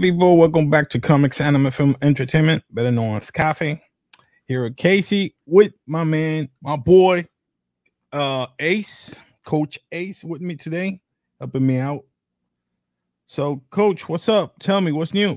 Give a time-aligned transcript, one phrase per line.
[0.00, 3.82] People, welcome back to Comics Anime Film Entertainment, better known as Cafe.
[4.46, 7.26] Here at Casey with my man, my boy,
[8.10, 11.02] uh, Ace, Coach Ace, with me today,
[11.38, 12.06] helping me out.
[13.26, 14.58] So, Coach, what's up?
[14.58, 15.36] Tell me what's new.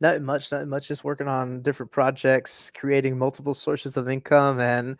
[0.00, 0.88] Not much, not much.
[0.88, 4.96] Just working on different projects, creating multiple sources of income, and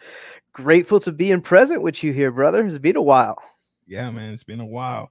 [0.53, 2.67] grateful to be in present with you here, brother.
[2.67, 3.43] It's been a while.
[3.87, 5.11] Yeah, man, it's been a while.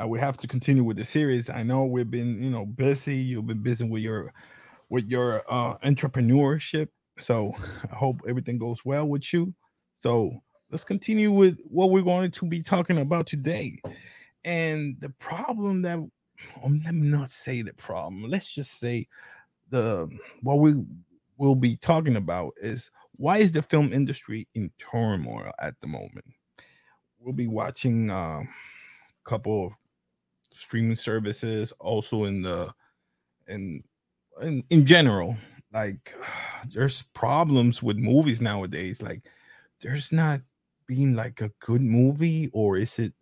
[0.00, 1.48] Uh, we have to continue with the series.
[1.48, 3.14] I know we've been, you know, busy.
[3.14, 4.32] You've been busy with your
[4.88, 6.88] with your uh entrepreneurship.
[7.18, 7.52] So
[7.92, 9.54] I hope everything goes well with you.
[9.98, 10.32] So
[10.70, 13.80] let's continue with what we're going to be talking about today.
[14.44, 15.98] And the problem that
[16.62, 18.28] um, let me not say the problem.
[18.28, 19.06] Let's just say
[19.70, 20.08] the
[20.42, 20.74] what we
[21.38, 26.24] will be talking about is why is the film industry in turmoil at the moment?
[27.20, 29.72] We'll be watching uh, a couple of
[30.54, 32.72] streaming services, also in the
[33.48, 33.82] in
[34.42, 35.36] in, in general.
[35.72, 36.14] Like
[36.72, 39.02] there's problems with movies nowadays.
[39.02, 39.22] Like
[39.80, 40.40] there's not
[40.86, 43.12] being like a good movie, or is it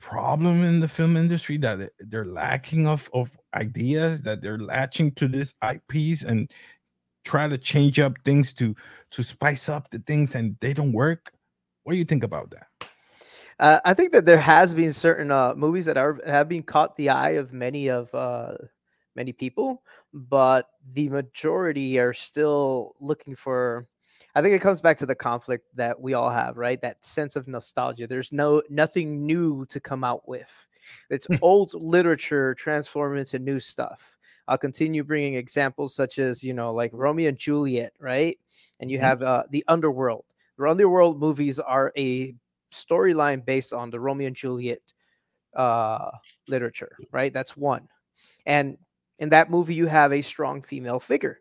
[0.00, 5.26] problem in the film industry that they're lacking of of ideas that they're latching to
[5.26, 6.50] this IPs and
[7.24, 8.74] try to change up things to
[9.10, 11.32] to spice up the things and they don't work.
[11.84, 12.66] What do you think about that?
[13.58, 16.96] Uh, I think that there has been certain uh, movies that are have been caught
[16.96, 18.54] the eye of many of uh,
[19.14, 23.86] many people, but the majority are still looking for.
[24.34, 26.80] I think it comes back to the conflict that we all have, right?
[26.80, 28.06] That sense of nostalgia.
[28.06, 30.50] There's no nothing new to come out with.
[31.10, 34.16] It's old literature transformed into new stuff.
[34.46, 38.38] I'll continue bringing examples such as you know, like Romeo and Juliet, right?
[38.80, 39.06] And you mm-hmm.
[39.06, 40.24] have uh, the Underworld.
[40.58, 42.34] The Underworld movies are a
[42.74, 44.82] storyline based on the Romeo and Juliet
[45.54, 46.10] uh,
[46.48, 47.32] literature, right?
[47.32, 47.88] That's one.
[48.46, 48.78] And
[49.18, 51.40] in that movie, you have a strong female figure.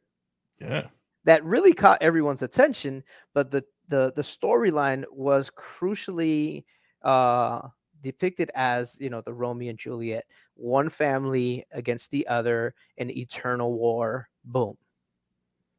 [0.60, 0.88] Yeah.
[1.26, 6.64] That really caught everyone's attention, but the the the storyline was crucially
[7.02, 7.68] uh
[8.02, 13.74] depicted as you know the Romeo and Juliet, one family against the other, an eternal
[13.74, 14.30] war.
[14.44, 14.78] Boom.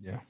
[0.00, 0.20] Yeah.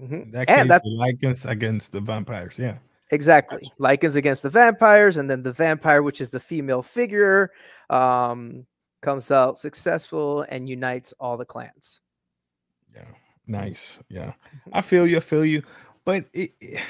[0.00, 0.30] Mm-hmm.
[0.32, 2.54] That and that's against against the vampires.
[2.58, 2.78] Yeah.
[3.12, 3.70] Exactly.
[3.78, 7.52] Lycans against the vampires, and then the vampire, which is the female figure,
[7.90, 8.66] um,
[9.02, 12.00] comes out successful and unites all the clans.
[12.94, 13.04] Yeah.
[13.46, 14.00] Nice.
[14.08, 14.32] Yeah.
[14.32, 14.70] Mm-hmm.
[14.72, 15.18] I feel you.
[15.18, 15.62] I feel you.
[16.04, 16.80] But it, it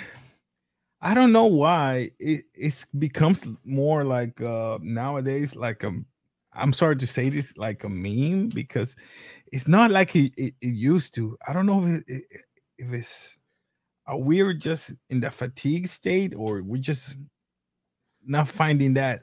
[1.00, 6.06] I don't know why it it becomes more like uh nowadays like um
[6.54, 8.94] I'm sorry to say this like a meme because
[9.52, 11.36] it's not like it, it, it used to.
[11.48, 12.24] I don't know if, it,
[12.78, 13.38] if it's
[14.06, 17.16] are we just in the fatigue state or we just
[18.24, 19.22] not finding that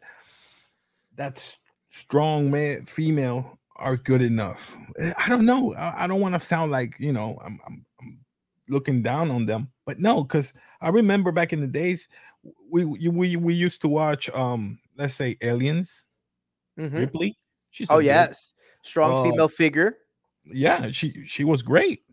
[1.16, 1.56] that
[1.90, 4.76] strong man female are good enough.
[4.98, 5.74] Eh, i don't know.
[5.76, 8.20] I, I don't want to sound like you know I'm, I'm, I'm
[8.68, 12.08] looking down on them but no because i remember back in the days
[12.72, 16.06] we we we used to watch um let's say aliens
[16.78, 16.96] mm-hmm.
[16.96, 17.38] ripley.
[17.72, 18.54] She's oh yes.
[18.84, 19.98] Strong uh, female figure.
[20.46, 22.04] yeah she she was great.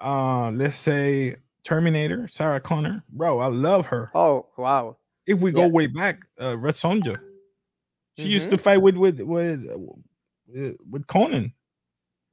[0.00, 4.10] Uh let's say Terminator, Sarah Connor, bro, I love her.
[4.14, 4.96] Oh wow!
[5.26, 7.20] If we go way back, uh, Red Sonja,
[8.16, 8.30] she mm-hmm.
[8.30, 11.52] used to fight with with with uh, with Conan.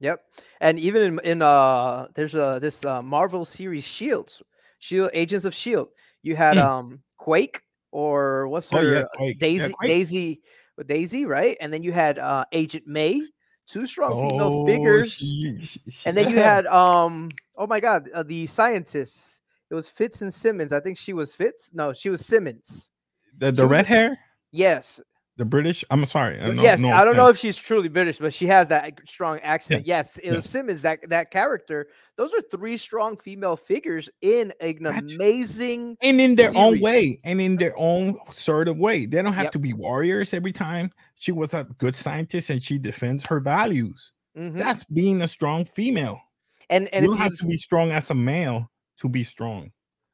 [0.00, 0.20] Yep,
[0.60, 4.42] and even in, in uh, there's a this uh, Marvel series Shields,
[4.78, 5.88] Shield Agents of Shield.
[6.22, 6.64] You had mm.
[6.64, 10.40] um Quake or what's her oh, yeah, Daisy yeah, Daisy
[10.86, 13.22] Daisy right, and then you had uh Agent May
[13.68, 18.46] two strong female oh, figures, and then you had um oh my god uh, the
[18.46, 19.40] scientists.
[19.70, 20.72] It was Fitz and Simmons.
[20.72, 21.70] I think she was Fitz.
[21.74, 22.90] No, she was Simmons.
[23.36, 24.18] The the red hair.
[24.50, 25.00] Yes,
[25.38, 25.84] the British.
[25.90, 26.38] I'm sorry.
[26.38, 29.38] I yes, no I don't know if she's truly British, but she has that strong
[29.40, 29.86] accent.
[29.86, 29.98] Yeah.
[29.98, 31.88] Yes, it was Simmons that that character.
[32.16, 36.74] Those are three strong female figures in an amazing and in their series.
[36.74, 39.06] own way, and in their own sort of way.
[39.06, 39.52] They don't have yep.
[39.52, 40.90] to be warriors every time.
[41.14, 44.12] She was a good scientist, and she defends her values.
[44.36, 44.58] Mm-hmm.
[44.58, 46.20] That's being a strong female.
[46.68, 48.70] And and you don't have to be strong as a male
[49.00, 49.70] to be strong.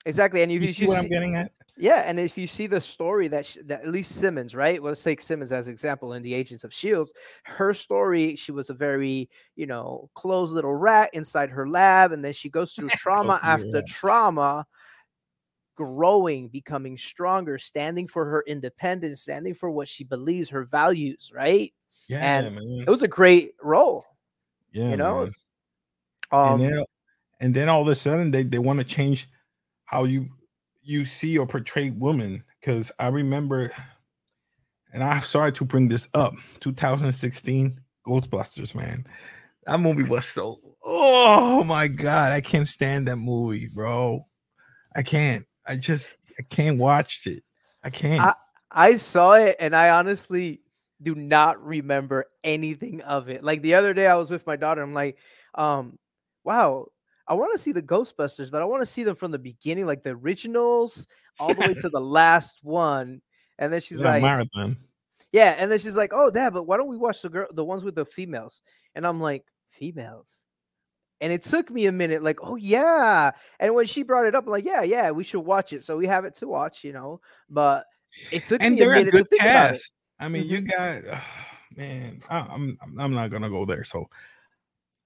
[0.06, 2.66] Exactly, and if you, you see what I'm getting at, yeah, and if you see
[2.66, 4.80] the story that, sh- that at least Simmons, right?
[4.80, 7.10] Well, let's take Simmons as example in the Agents of Shield.
[7.42, 12.24] Her story, she was a very, you know, closed little rat inside her lab, and
[12.24, 14.66] then she goes through trauma after trauma,
[15.74, 21.74] growing, becoming stronger, standing for her independence, standing for what she believes, her values, right?
[22.06, 22.84] Yeah, and man.
[22.86, 24.04] it was a great role.
[24.72, 25.24] Yeah, you know.
[25.24, 25.32] Man.
[26.30, 26.84] Um, and then,
[27.40, 29.28] and then all of a sudden they they want to change
[29.86, 30.28] how you
[30.84, 33.72] you see or portray women because i remember
[34.92, 39.06] and i'm sorry to bring this up 2016 Ghostbusters, man.
[39.66, 40.60] That movie was so.
[40.84, 44.26] Oh my god, I can't stand that movie, bro.
[44.94, 45.46] I can't.
[45.66, 47.42] I just I can't watch it.
[47.82, 48.22] I can't.
[48.22, 48.34] I,
[48.70, 50.60] I saw it and I honestly
[51.02, 53.42] do not remember anything of it.
[53.42, 54.82] Like the other day, I was with my daughter.
[54.82, 55.16] I'm like,
[55.54, 55.98] um,
[56.44, 56.86] wow,
[57.26, 59.86] I want to see the Ghostbusters, but I want to see them from the beginning,
[59.86, 61.06] like the originals,
[61.38, 63.22] all the way to the last one.
[63.58, 64.76] And then she's Yeah, like, marathon.
[65.32, 67.64] yeah, and then she's like, "Oh, dad, but why don't we watch the girl, the
[67.64, 68.62] ones with the females?"
[68.94, 70.44] And I'm like, "Females."
[71.20, 74.44] And it took me a minute, like, "Oh yeah." And when she brought it up,
[74.44, 76.92] I'm like, "Yeah, yeah, we should watch it." So we have it to watch, you
[76.92, 77.20] know.
[77.48, 77.86] But
[78.30, 79.80] it took And me a they're a minute to good think about it.
[79.80, 79.92] cast.
[80.18, 81.02] I mean, you mm-hmm.
[81.08, 81.22] got
[81.76, 82.22] man.
[82.28, 83.84] I, I'm I'm not gonna go there.
[83.84, 84.08] So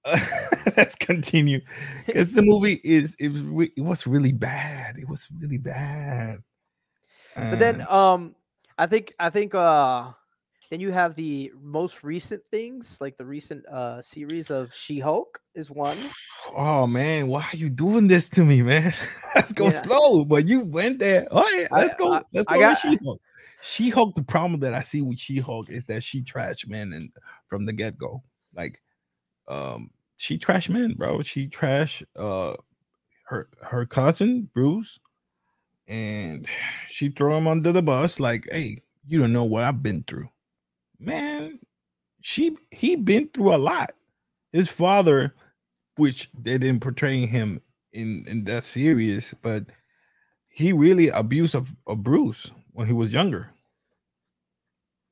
[0.77, 1.59] let's continue
[2.05, 4.97] because the movie is it was it was really bad.
[4.97, 6.39] It was really bad.
[7.35, 8.35] But then, um,
[8.77, 10.11] I think I think uh,
[10.69, 15.39] then you have the most recent things, like the recent uh series of She Hulk
[15.55, 15.97] is one.
[16.55, 18.93] Oh man, why are you doing this to me, man?
[19.35, 19.81] let's go Yeah.
[19.83, 20.25] slow.
[20.25, 21.27] But you went there.
[21.31, 22.13] All right, I- let's go.
[22.13, 23.21] I- let's I go got- with She-Hulk.
[23.61, 27.11] She-Hulk, the problem that I see with She-Hulk is that she trash man, and
[27.47, 28.23] from the get-go.
[28.55, 28.81] Like
[29.49, 31.21] um she trash men, bro.
[31.23, 32.55] She trash uh
[33.25, 34.99] her her cousin Bruce
[35.87, 36.47] and
[36.87, 40.29] she throw him under the bus like, "Hey, you don't know what I've been through."
[40.99, 41.59] Man,
[42.21, 43.91] she he been through a lot.
[44.53, 45.33] His father
[45.97, 47.61] which they didn't portray him
[47.93, 49.65] in in that series, but
[50.47, 53.49] he really abused of, of Bruce when he was younger.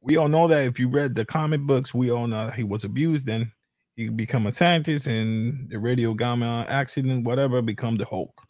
[0.02, 2.84] We all know that if you read the comic books, we all know he was
[2.86, 3.26] abused.
[3.26, 3.52] Then
[3.98, 8.42] he become a scientist, and the radio gamma accident, whatever, become the Hulk.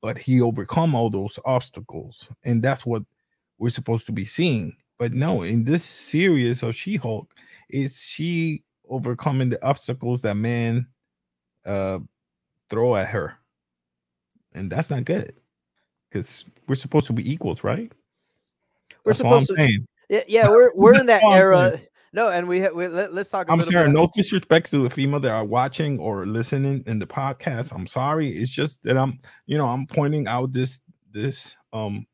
[0.00, 3.02] But he overcome all those obstacles, and that's what
[3.58, 4.76] we're supposed to be seeing.
[4.98, 7.34] But no, in this series of She-Hulk,
[7.68, 10.86] is she overcoming the obstacles that man
[11.64, 11.98] uh
[12.68, 13.34] throw at her
[14.52, 15.32] and that's not good
[16.10, 17.90] because we're supposed to be equals right
[19.02, 21.80] We're that's what i'm supposed to- saying Yeah, yeah, we're we're in that era.
[22.14, 23.50] No, and we, we let, us talk.
[23.50, 27.74] I'm sorry no disrespect to the female that are watching or listening in the podcast.
[27.74, 28.30] I'm sorry.
[28.30, 30.78] It's just that i'm you know i'm pointing out this
[31.12, 32.06] this um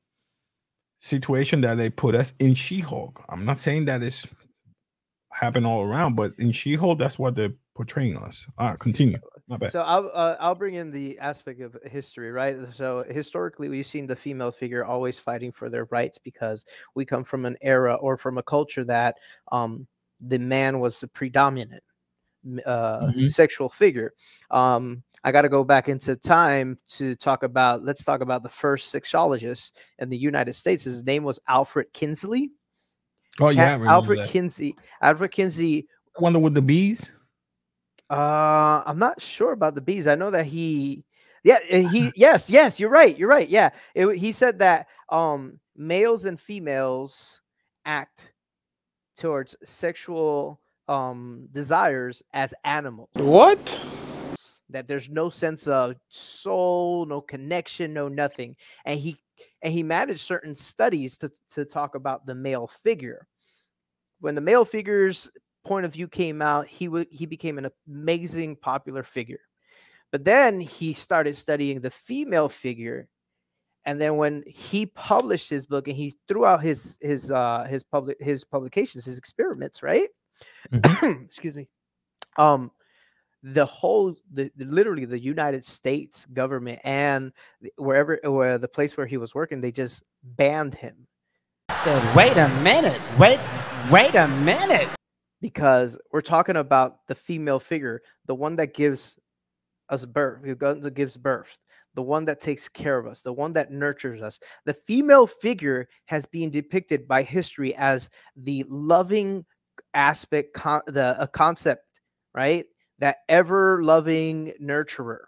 [0.98, 3.22] situation that they put us in she-hulk.
[3.28, 4.26] I'm not saying that it's
[5.32, 8.46] happen all around but in she-hulk that's what they're portraying us.
[8.56, 9.18] All right continue
[9.70, 12.56] So I'll uh, I'll bring in the aspect of history, right?
[12.72, 16.64] So historically, we've seen the female figure always fighting for their rights because
[16.94, 19.16] we come from an era or from a culture that
[19.52, 19.86] um,
[20.20, 21.82] the man was the predominant
[22.64, 23.30] uh, Mhm.
[23.30, 24.12] sexual figure.
[24.50, 27.84] Um, I got to go back into time to talk about.
[27.84, 30.84] Let's talk about the first sexologist in the United States.
[30.84, 32.50] His name was Alfred Kinsley.
[33.40, 34.28] oh yeah I Ca- remember Alfred that.
[34.28, 34.76] Kinsey.
[35.02, 35.88] Alfred Kinsey
[36.18, 37.10] wonder with the bees
[38.10, 40.08] Uh, I'm not sure about the bees.
[40.08, 41.04] I know that he,
[41.44, 43.48] yeah, uh, he, yes, yes, you're right, you're right.
[43.48, 47.40] Yeah, it, he said that um males and females
[47.84, 48.32] act
[49.16, 53.10] towards sexual um desires as animals.
[53.14, 53.80] What?
[54.70, 58.56] That there's no sense of soul, no connection, no nothing.
[58.84, 59.16] And he
[59.62, 63.26] and he managed certain studies to to talk about the male figure.
[64.20, 65.30] When the male figure's
[65.64, 69.40] point of view came out, he would he became an amazing popular figure.
[70.12, 73.08] But then he started studying the female figure.
[73.86, 77.82] And then when he published his book and he threw out his his uh his
[77.82, 80.08] public his publications, his experiments, right?
[81.02, 81.68] Excuse me.
[82.36, 82.70] Um
[83.42, 87.32] the whole the the- literally the United States government and
[87.76, 91.06] wherever where the place where he was working, they just banned him
[91.70, 93.00] I said, wait a minute.
[93.16, 93.38] Wait,
[93.92, 94.88] wait a minute.
[95.40, 99.18] Because we're talking about the female figure, the one that gives
[99.88, 101.58] us birth, who gives birth,
[101.94, 104.38] the one that takes care of us, the one that nurtures us.
[104.64, 109.44] The female figure has been depicted by history as the loving
[109.94, 111.84] aspect, con- the a concept,
[112.34, 112.66] right?
[112.98, 115.20] That ever loving nurturer.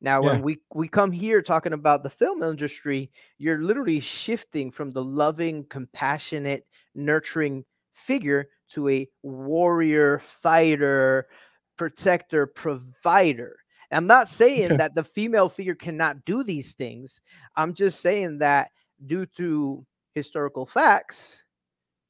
[0.00, 0.32] Now, Yeah.
[0.32, 5.04] when we we come here talking about the film industry, you're literally shifting from the
[5.04, 7.64] loving, compassionate, nurturing
[7.94, 11.26] figure to a warrior, fighter,
[11.76, 13.56] protector, provider.
[13.90, 17.20] I'm not saying that the female figure cannot do these things.
[17.56, 18.70] I'm just saying that
[19.06, 21.44] due to historical facts,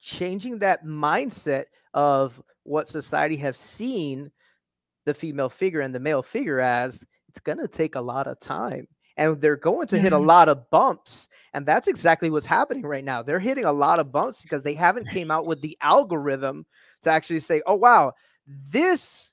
[0.00, 4.30] changing that mindset of what society have seen
[5.04, 8.38] the female figure and the male figure as, it's going to take a lot of
[8.40, 8.86] time.
[9.16, 11.28] And they're going to hit a lot of bumps.
[11.52, 13.22] And that's exactly what's happening right now.
[13.22, 16.66] They're hitting a lot of bumps because they haven't came out with the algorithm
[17.02, 18.14] to actually say, oh, wow,
[18.46, 19.32] this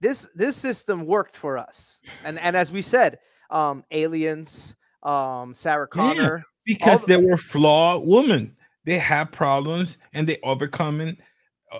[0.00, 2.00] this this system worked for us.
[2.24, 3.18] And and as we said,
[3.50, 6.02] um aliens, um Sarah Yeah.
[6.02, 8.54] Connor, because the- they were flawed women.
[8.84, 11.18] They have problems and they overcoming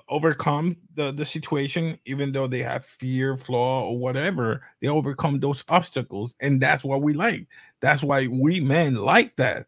[0.08, 5.64] overcome the the situation even though they have fear flaw or whatever they overcome those
[5.68, 6.34] obstacles.
[6.40, 7.46] And that's what we like.
[7.80, 9.66] That's why we men like that.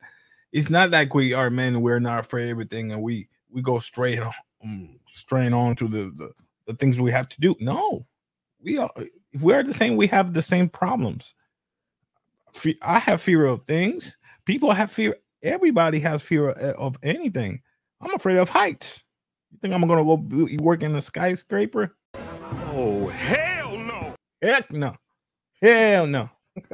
[0.52, 3.78] It's not like we are men we're not afraid of everything and we we go
[3.78, 6.30] straight on um, straight on to the, the
[6.66, 7.56] the things we have to do.
[7.60, 8.06] No.
[8.62, 8.90] We are
[9.32, 11.34] if we are the same we have the same problems.
[12.82, 14.18] I have fear of things.
[14.44, 17.62] People have fear everybody has fear of, of anything.
[18.02, 19.02] I'm afraid of heights
[19.50, 21.96] you think i'm gonna go be- work in a skyscraper?
[22.72, 24.14] Oh, hell no.
[24.42, 24.94] heck no.
[25.60, 26.30] Hell no.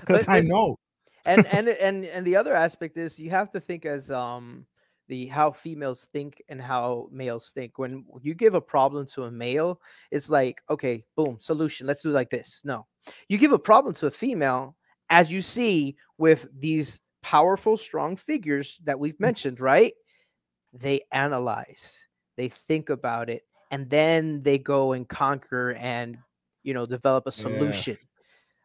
[0.00, 0.76] Because i know.
[1.24, 4.66] and and and and the other aspect is you have to think as um
[5.08, 7.78] the how females think and how males think.
[7.78, 12.10] When you give a problem to a male it's like okay boom solution let's do
[12.10, 12.62] it like this.
[12.64, 12.86] No.
[13.28, 14.76] You give a problem to a female
[15.10, 19.92] as you see with these powerful strong figures that we've mentioned right?
[20.72, 21.98] They analyze
[22.36, 26.18] they think about it and then they go and conquer and
[26.62, 27.32] you know develop a Yeah.
[27.42, 27.98] solution.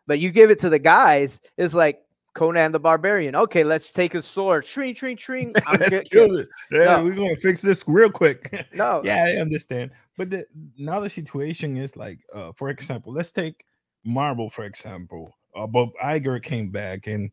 [0.07, 2.01] But you give it to the guys it's like
[2.35, 4.65] conan the barbarian okay let's take a sword.
[4.65, 6.47] Shring shring I'm let's kill it.
[6.71, 7.03] Yeah No.
[7.03, 8.67] we're gonna fix this real quick.
[8.73, 9.01] No.
[9.05, 9.91] Yeah i understand.
[10.17, 10.45] But the,
[10.77, 13.65] now the situation is like uh for example let's take
[14.03, 15.35] marvel for example.
[15.55, 17.31] Uh, bob Iger came back and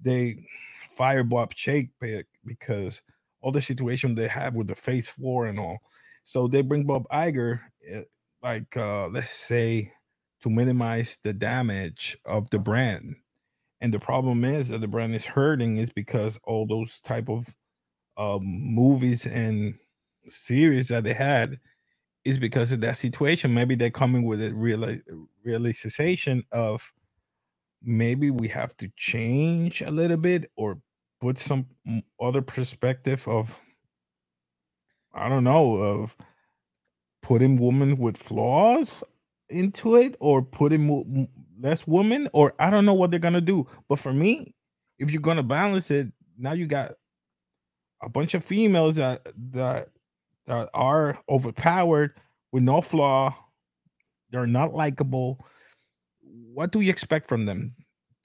[0.00, 0.46] they
[0.96, 3.02] fired bob chapek because
[3.42, 5.78] all the situation they have with the phase four and all
[6.24, 7.60] so they bring bob Iger,
[7.94, 8.02] uh,
[8.42, 9.92] like uh let's say
[10.42, 13.16] to minimize the damage of the brand
[13.80, 17.46] and the problem is that the brand is hurting is because all those type of
[18.18, 19.76] um, movies and
[20.28, 21.58] series that they had
[22.24, 23.54] is because of that situation.
[23.54, 25.02] Maybe they're coming with a reali-
[25.44, 26.82] realization of
[27.82, 30.78] maybe we have to change a little bit or
[31.20, 31.66] put some
[32.20, 33.54] other perspective of
[35.12, 36.16] I don't know of
[37.22, 39.02] putting women with flaws
[39.48, 41.28] into it or putting
[41.60, 43.66] less women or I don't know what they're gonna do.
[43.88, 44.54] But for me,
[44.98, 46.92] if you're gonna balance it, now you got
[48.02, 49.88] a bunch of females that that
[50.46, 52.14] that are overpowered
[52.52, 53.34] with no flaw.
[54.30, 55.44] They're not likable.
[56.22, 57.74] What do you expect from them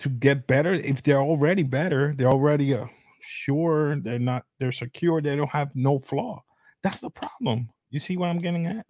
[0.04, 0.74] to get better?
[0.74, 2.86] If they're already better, they're already uh,
[3.20, 3.96] sure.
[4.00, 4.46] They're not.
[4.60, 5.22] They're secure.
[5.22, 6.44] They don't have no flaw.
[6.84, 7.70] That's the problem.
[7.90, 8.86] You see what I'm getting at?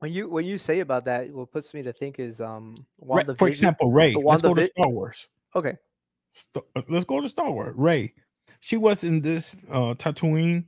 [0.00, 3.22] when you when you say about that what puts me to think is um Ra-
[3.22, 4.14] WandaVision- for example, Rey.
[4.14, 5.26] Let's go to Star Wars.
[5.54, 5.76] okay
[6.32, 7.74] St- uh, let's go to Star Wars.
[7.76, 8.14] Rey,
[8.60, 10.66] she was in this uh Tatooine,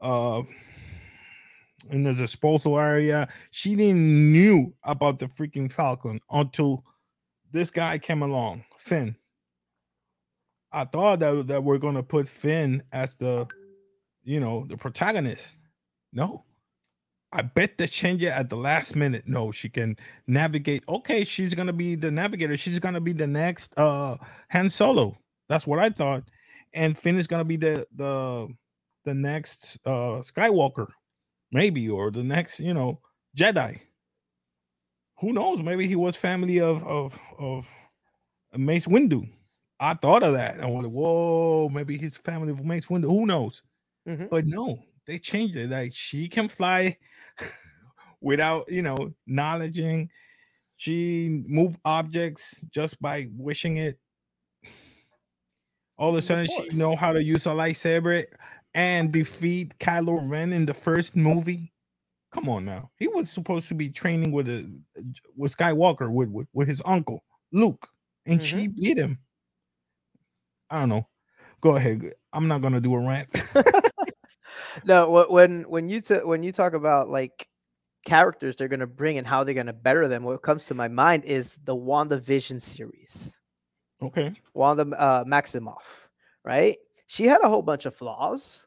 [0.00, 0.42] uh,
[1.90, 3.28] in the disposal area.
[3.50, 6.84] She didn't knew about the freaking Falcon until
[7.54, 9.16] this guy came along, Finn.
[10.72, 13.46] I thought that that we're gonna put Finn as the,
[14.24, 15.46] you know, the protagonist.
[16.12, 16.44] No.
[17.32, 19.24] I bet they change it at the last minute.
[19.26, 19.96] No, she can
[20.26, 20.84] navigate.
[20.88, 22.56] Okay, she's gonna be the navigator.
[22.56, 24.16] She's gonna be the next uh
[24.50, 25.16] Han Solo.
[25.48, 26.24] That's what I thought.
[26.74, 28.48] And Finn is gonna be the the
[29.04, 30.88] the next uh Skywalker,
[31.52, 33.00] maybe, or the next, you know,
[33.36, 33.80] Jedi.
[35.24, 35.62] Who knows?
[35.62, 37.68] Maybe he was family of of of
[38.56, 39.30] Mace Windu.
[39.80, 40.60] I thought of that.
[40.60, 43.04] I was like, whoa, maybe his family of Mace Windu.
[43.04, 43.62] Who knows?
[44.06, 44.30] Mhm.
[44.30, 45.70] But no, they changed it.
[45.70, 46.98] Like she can fly
[48.22, 50.10] without, you know, knowledging.
[50.76, 54.00] She move objects just by wishing it.
[55.98, 58.26] All of a Of sudden, she know how to use a lightsaber
[58.74, 61.73] and defeat Kylo Ren in the first movie.
[62.34, 64.68] Come on now, he was supposed to be training with a
[65.36, 67.88] with Skywalker with with, with his uncle Luke,
[68.26, 69.18] and she beat him.
[70.68, 71.06] I don't know.
[71.60, 72.12] Go ahead.
[72.32, 73.28] I'm not gonna do a rant.
[74.84, 77.48] no when when you t- when you talk about like
[78.04, 80.74] characters they're going to bring and how they're going to better them what comes to
[80.74, 83.38] my mind is the WandaVision series
[84.02, 84.32] okay.
[84.52, 85.82] Wanda uh, Maximoff,
[86.44, 86.76] right?
[87.06, 88.66] She had a whole bunch of flaws.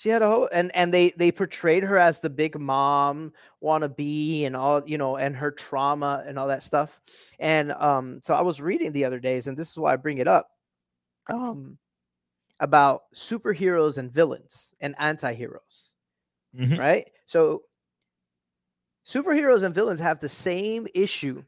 [0.00, 4.46] She had a whole and and they they portrayed her as the big mom wannabe
[4.46, 6.98] and all you know and her trauma and all that stuff.
[7.38, 10.16] And um, so I was reading the other days, and this is why I bring
[10.16, 10.48] it up,
[11.28, 11.78] um,
[12.60, 15.94] about superheroes and villains and anti-heroes
[16.54, 16.78] Mhm.
[16.78, 17.10] right?
[17.26, 17.64] So
[19.06, 21.44] superheroes and villains have the same issue,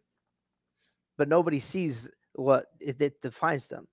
[1.17, 3.87] but nobody sees what it, it defines them.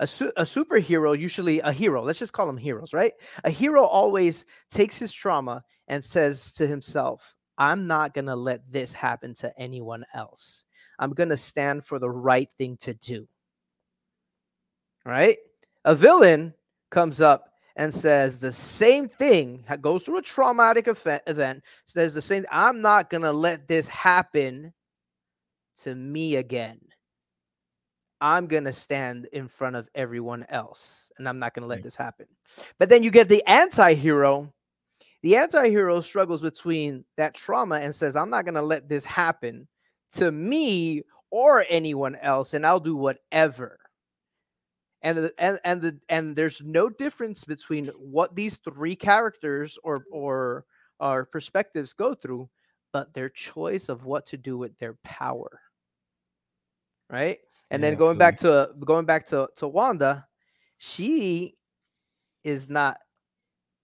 [0.00, 3.12] A, su- a superhero usually a hero let's just call them heroes right?
[3.44, 8.60] A hero always takes his trauma and says to himself i'm not going to let
[8.70, 10.64] this happen to anyone else.
[10.98, 13.28] I'm going to stand for the right thing to do.
[15.04, 15.38] Right?
[15.84, 16.54] A villain
[16.90, 22.22] comes up and says the same thing goes through a traumatic event, event says the
[22.22, 24.72] same i'm not going to let this happen
[25.76, 26.78] to me again
[28.20, 31.76] I'm going to stand in front of everyone else and I'm not going to let
[31.76, 31.84] Right.
[31.84, 32.26] this happen.
[32.78, 34.52] But then you get the anti hero.
[35.22, 39.04] The anti hero struggles between that trauma and says, I'm not going to let this
[39.04, 39.66] happen
[40.14, 43.78] to me or anyone else, and I'll do whatever.
[45.02, 50.64] And, and and the and there's no difference between what these three characters or or
[51.00, 52.48] our perspectives go through,
[52.92, 55.60] but their choice of what to do with their power.
[57.10, 57.38] Right?
[57.70, 60.26] And Yeah, then going back to going back to to Wanda,
[60.78, 61.56] she
[62.44, 62.98] is not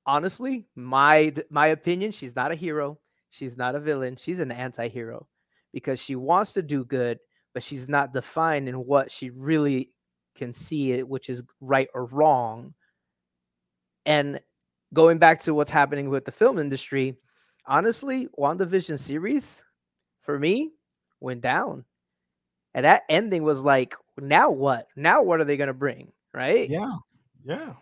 [0.06, 2.12] honestly my my opinion.
[2.12, 2.98] She's not a hero.
[3.30, 4.16] She's not a villain.
[4.16, 5.26] She's an anti-hero
[5.72, 7.18] because she wants to do good,
[7.54, 9.90] but she's not defined in what she really
[10.36, 12.74] can see it, which is right or wrong.
[14.04, 14.40] And
[14.92, 17.16] going back to what's happening with the film industry,
[17.66, 19.64] honestly, WandaVision series
[20.20, 20.72] for me
[21.20, 21.84] went down.
[22.74, 24.88] And that ending was like, now what?
[24.96, 26.12] Now what are they gonna bring?
[26.32, 26.68] Right?
[26.68, 26.96] Yeah,
[27.44, 27.74] yeah.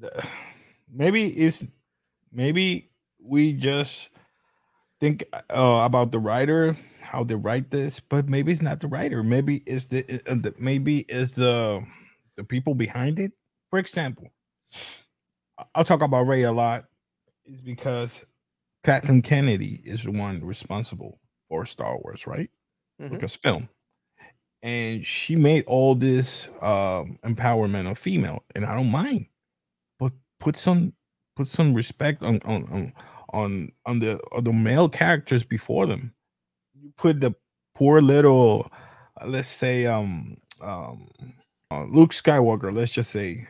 [0.94, 1.64] Maybe it's
[2.32, 4.10] maybe we just
[5.00, 9.22] think uh, about the writer, how they write this, but maybe it's not the writer.
[9.22, 11.82] Maybe it's the, uh, the maybe it's the
[12.36, 13.32] the people behind it.
[13.70, 14.32] For example,
[15.74, 16.84] I'll talk about Rey a lot,
[17.46, 18.24] is because
[18.84, 22.50] Kathleen Kennedy is the one responsible for Star Wars, right?
[23.02, 23.10] Mhm.
[23.20, 23.68] Lucasfilm.
[24.62, 29.26] And she made all this um empowerment of female, and I don't mind.
[29.98, 30.92] But put some
[31.36, 32.92] put some respect on on on
[33.30, 36.14] on, on the on the male characters before them.
[36.80, 37.34] You put the
[37.74, 38.70] poor little
[39.20, 41.10] uh, let's say um um
[41.72, 43.46] uh, Luke Skywalker, let's just say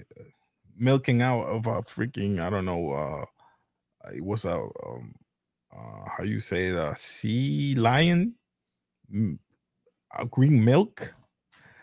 [0.77, 3.25] milking out of a freaking I don't know uh
[4.15, 5.15] it was a um
[5.77, 8.35] uh how you say a sea lion
[10.31, 11.13] green milk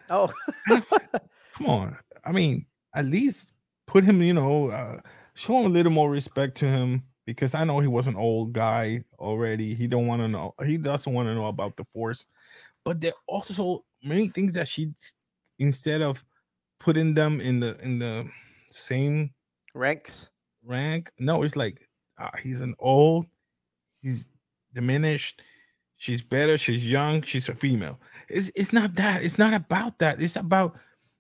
[0.10, 0.32] Oh,
[0.68, 2.66] come on i mean
[2.96, 3.54] at least
[3.86, 5.00] put him you know uh
[5.36, 8.54] show him a little more respect to him because i know he was an old
[8.54, 12.26] guy already he don't want to know he doesn't want to know about the force
[12.84, 14.92] but there are also many things that she
[15.60, 16.24] instead of
[16.80, 18.28] putting them in the in the
[18.72, 19.32] same
[19.74, 20.30] ranks.
[20.64, 21.12] rank.
[21.20, 21.88] No, it's like
[22.18, 23.26] uh, he's an old,
[24.02, 24.30] he's
[24.74, 25.42] diminished.
[26.00, 26.58] She's better.
[26.58, 27.22] She's young.
[27.22, 28.00] She's a female.
[28.30, 29.22] It's it's not that.
[29.24, 30.22] It's not about that.
[30.22, 30.76] It's about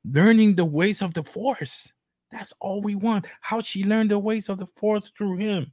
[0.05, 1.91] learning the ways of the force.
[2.31, 3.25] That's all we want.
[3.41, 5.71] How she learned the ways of the force through him,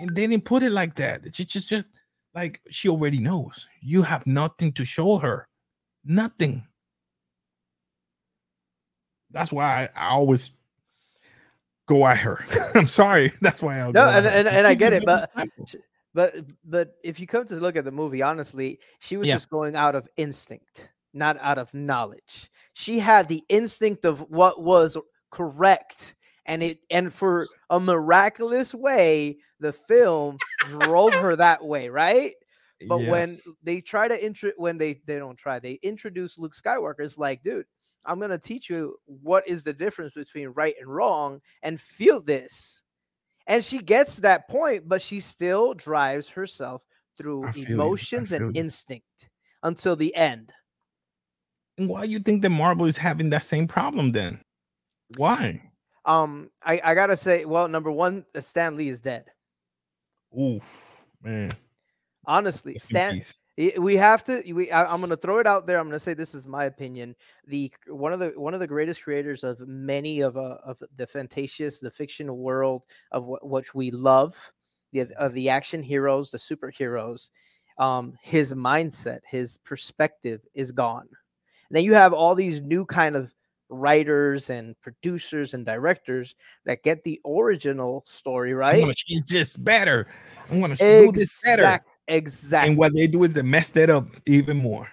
[0.00, 1.24] and they didn't put it like that.
[1.34, 1.86] She just just
[2.34, 3.68] like she already knows.
[3.82, 5.46] You have nothing to show her.
[6.04, 6.66] Nothing.
[9.30, 10.50] That's why I, I always
[11.86, 12.44] go at her.
[12.74, 13.32] I'm sorry.
[13.40, 15.66] That's why I'll No, and- and- and I get it, but- example.
[16.14, 19.30] But but if you come to look at the movie, honestly, she was Yeah.
[19.30, 22.50] just going out of instinct, not out of knowledge.
[22.74, 24.96] She had the instinct of what was
[25.30, 26.14] correct,
[26.46, 32.34] and it and for a miraculous way, the film drove her that way, right?
[32.84, 33.04] But Yes.
[33.04, 37.00] when they try to intro, when they they don't try, they introduce Luke Skywalker.
[37.00, 37.66] It's like, dude,
[38.06, 42.82] I'm gonna teach you what is the difference between right and wrong, and feel this.
[43.46, 46.82] And she gets that point, but she still drives herself
[47.16, 48.60] through I feel you, I emotions and you.
[48.60, 49.28] instinct
[49.62, 50.52] until the end.
[51.78, 54.40] And why do you think that Marvel is having that same problem then?
[55.16, 55.62] Why?
[56.04, 59.26] Um, I, I gotta say, well, number one, Stan Lee is dead.
[60.38, 61.52] Oof, man.
[62.26, 63.22] Honestly, Stan,
[63.78, 66.00] we have to we I, i'm going to throw it out there i'm going to
[66.00, 67.14] say this is my opinion
[67.46, 71.06] the one of the one of the greatest creators of many of uh, of the
[71.06, 74.52] fantasious the fictional world of what which we love
[74.92, 77.28] the of the action heroes the superheroes
[77.78, 81.08] um his mindset his perspective is gone
[81.68, 83.32] and then you have all these new kind of
[83.68, 88.74] writers and producers and directors that get the original story right.
[88.74, 90.08] I'm gonna change this better.
[90.50, 91.80] I'm gonna do this better.
[92.10, 92.68] Exact, exactly.
[92.68, 94.88] And what they do is they mess that up even more.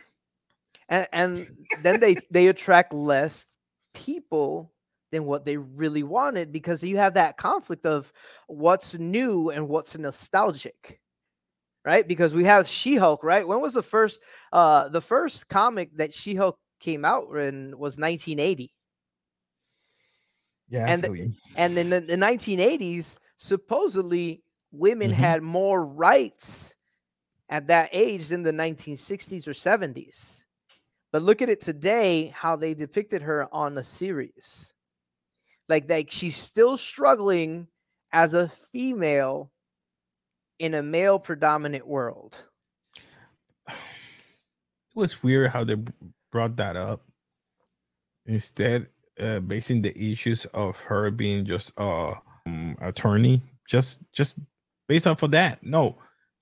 [0.89, 3.45] and, and then they they attract less
[3.93, 4.73] people
[5.11, 8.11] than what they really wanted because you have that conflict of
[8.47, 10.99] what's new and what's nostalgic
[11.85, 12.07] right?
[12.07, 13.47] Because we have she-hulk right?
[13.47, 14.21] When was the first
[14.53, 18.73] uh the first comic that she-hulk came out in was 1980
[20.69, 21.07] Yeah, And
[21.55, 25.13] and in the, the 1980s supposedly women Mhm.
[25.13, 26.75] had more rights
[27.49, 30.43] at that age in the 1960s or 70s
[31.11, 34.73] but look at it today how they depicted her on the series
[35.69, 37.67] like like she's still struggling
[38.11, 39.51] as a female
[40.59, 42.37] in a male predominant world
[43.67, 43.73] It
[44.95, 45.75] was weird how they
[46.31, 47.01] brought that up.
[48.25, 48.87] Instead,
[49.19, 52.13] uh, basing the issues of her being just uh
[52.45, 54.39] um, attorney, just just
[54.87, 55.63] based off of that.
[55.63, 55.97] No,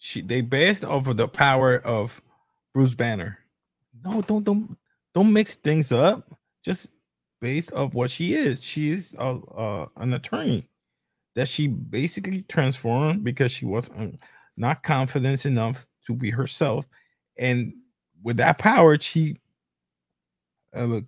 [0.06, 2.22] she they based off of the power of
[2.76, 3.39] Bruce Banner.
[4.04, 4.78] No, don't don't
[5.15, 6.30] don't mix things up.
[6.63, 6.89] Just
[7.41, 8.63] based off what she is.
[8.63, 10.70] She is a, uh, an attorney
[11.34, 14.18] that she basically transformed because she was um,
[14.58, 16.86] not confident enough to be herself,
[17.39, 17.74] and
[18.24, 19.39] with that power, she
[20.76, 21.00] uh,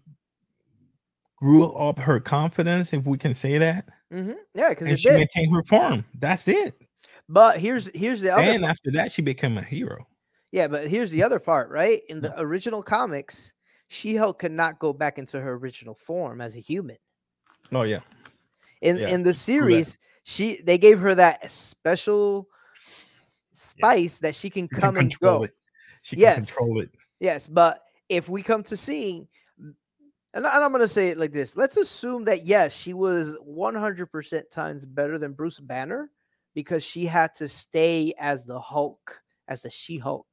[1.36, 5.64] grew up her confidence, if we can say that, hmm yeah because she maintained her
[5.66, 6.04] form.
[6.18, 6.87] That's it.
[7.30, 10.08] But here's here's the other And after that, she became a hero.
[10.52, 12.02] Yeah, but here's the other part, right?
[12.10, 13.54] In the original comics,
[13.90, 16.98] She-Hulk could not go back into her original form as a human.
[17.74, 18.00] Oh yeah,
[18.82, 22.48] In Yeah, in the series, she they gave her that special
[23.54, 25.44] spice that she can She can come and go.
[25.44, 25.52] it.
[26.02, 26.36] She can Yes.
[26.36, 26.92] control it.
[27.20, 29.28] Yes, but if we come to see,
[30.34, 32.94] and, I- and I'm going to say it like this let's assume that yes, she
[32.94, 36.10] was 100% times better than Bruce Banner
[36.58, 40.26] because she had to stay as the Hulk, as the She Hulk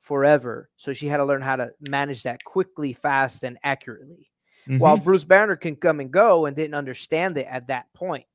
[0.00, 0.68] forever.
[0.74, 4.28] So she had to learn how to manage that quickly, fast, and accurately.
[4.66, 5.04] While Mhm.
[5.04, 8.26] Bruce Banner can come and go and didn't understand it at that point.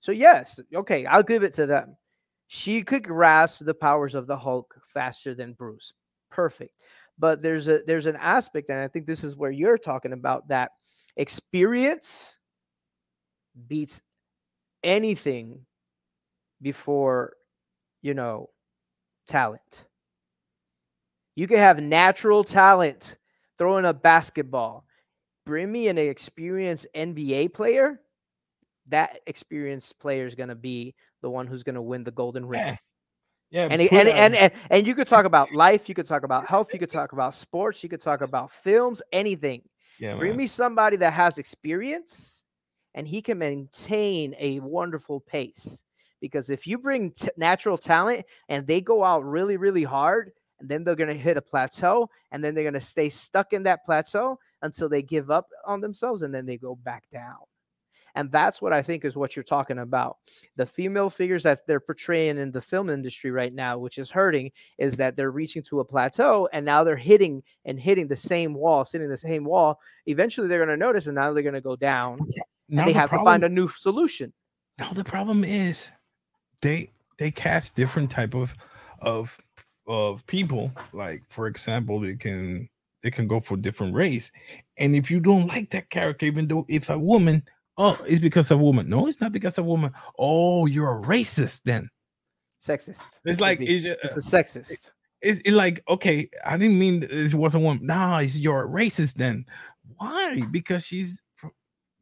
[0.00, 1.98] So, yes, okay, I'll give it to them.
[2.46, 5.92] She could grasp the powers of the Hulk faster than Bruce.
[6.30, 6.72] Perfect.
[7.18, 10.48] But there's a there's an aspect, and I think this is where you're talking about
[10.48, 10.70] that
[11.18, 12.38] experience
[13.66, 14.00] beats
[14.82, 15.66] anything
[16.62, 17.34] before
[18.02, 18.50] you know
[19.26, 19.84] talent.
[21.36, 23.16] You can have natural talent
[23.58, 24.84] throwing a basketball.
[25.46, 28.00] Bring me an experienced NBA player.
[28.88, 32.44] That experienced player is going to be the one who's going to win the golden
[32.46, 32.60] ring.
[32.60, 32.76] yeah,
[33.50, 33.68] yeah.
[33.70, 36.46] And, put, and, and, and and you could talk about life, you could talk about
[36.46, 39.62] health, you could talk about sports, you could talk about films, anything.
[39.98, 40.38] yeah, Bring man.
[40.38, 42.44] me somebody that has experience
[42.94, 45.84] and he can maintain a wonderful pace.
[46.20, 50.68] Because if you bring t- natural talent and they go out really, really hard, and
[50.68, 53.62] then they're going to hit a plateau, and then they're going to stay stuck in
[53.62, 57.38] that plateau until they give up on themselves and then they go back down.
[58.14, 60.16] And that's what I think is what you're talking about.
[60.56, 64.50] The female figures that they're portraying in the film industry right now, which is hurting,
[64.78, 68.52] is that they're reaching to a plateau and now they're hitting and hitting the same
[68.52, 69.80] wall, sitting the same wall.
[70.06, 72.16] Eventually they're going to notice and now they're going to go down
[72.68, 74.32] Now and they the have problem, to find a new solution.
[74.78, 75.88] now the problem is
[76.62, 78.54] they they cast different type of
[79.00, 79.36] of
[79.86, 80.72] of people.
[80.92, 82.68] Like for example they can
[83.02, 84.30] they can go for different race.
[84.76, 87.42] And if you don't like that character even though if a woman
[87.76, 88.88] oh it's because of a woman.
[88.88, 89.92] No it's not because of a woman.
[90.18, 91.88] Oh you're a racist then.
[92.60, 93.20] Sexist.
[93.24, 94.90] it's like it's, just, it's the uh, sexist.
[95.22, 99.14] it's, it's like okay i didn't mean it wasn't one nah it's you're a racist
[99.14, 99.46] then.
[99.96, 100.42] Why?
[100.50, 101.18] Because she's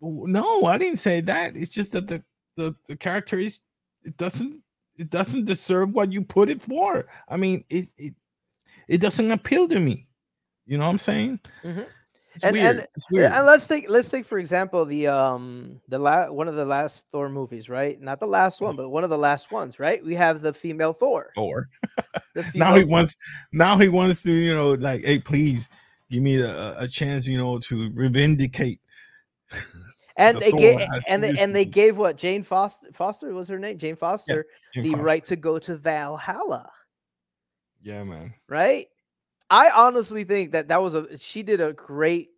[0.00, 1.56] no i didn't say that.
[1.56, 2.22] It's just that the
[2.56, 3.60] the, the character is
[4.04, 4.62] it doesn't
[4.96, 8.14] it doesn't deserve what you put it for i mean it it,
[8.88, 10.06] it doesn't appeal to me
[10.66, 11.86] you know what i'm saying Mhm.
[12.34, 16.46] it's And- and- And let's take let's take for example the um the last one
[16.48, 18.00] of the last Thor movies, right?
[18.00, 20.04] Not the last one, but one of the last ones, right?
[20.04, 21.32] We have the female Thor.
[21.36, 21.68] or
[22.34, 23.16] The now he female- wants
[23.52, 25.68] now he wants to you know like hey please
[26.10, 28.78] give me a, a chance you know to reivindicate
[30.18, 30.78] and the they gave
[31.08, 34.84] and they, and they gave what Jane Foster Foster was her name, Jane Foster, Jane
[34.84, 35.02] the Foster.
[35.04, 36.70] right to go to Valhalla,
[37.82, 38.86] yeah man right?
[39.50, 42.30] I honestly think that that was a she did a great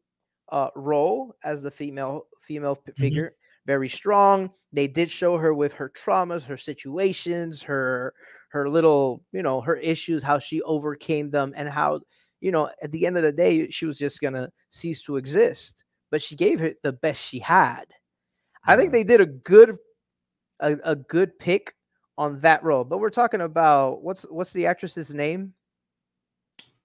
[0.50, 2.92] uh role as the female female Mm-hmm.
[3.00, 3.34] figure,
[3.66, 4.50] very strong.
[4.72, 8.14] They did show her with her traumas, her situations, her
[8.50, 12.00] her little, you know, her issues, how she overcame them and how,
[12.40, 15.16] you know, at the end of the day she was just going to cease to
[15.16, 15.84] exist.
[16.10, 17.84] But she gave it the best she had.
[18.64, 19.78] I think they did a good
[20.60, 21.74] a, a good pick
[22.18, 22.84] on that role.
[22.84, 25.54] But we're talking about what's what's the actress's name?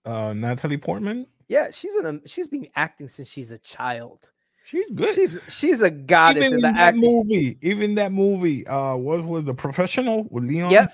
[0.06, 4.30] uh natalie portman Yeah, she's in a she's been acting since she's a child.
[4.64, 7.02] she's good She's she's a goddess even in that acting.
[7.04, 10.72] movie, even that movie, uh, what was the professional with Leon?
[10.72, 10.90] Yep.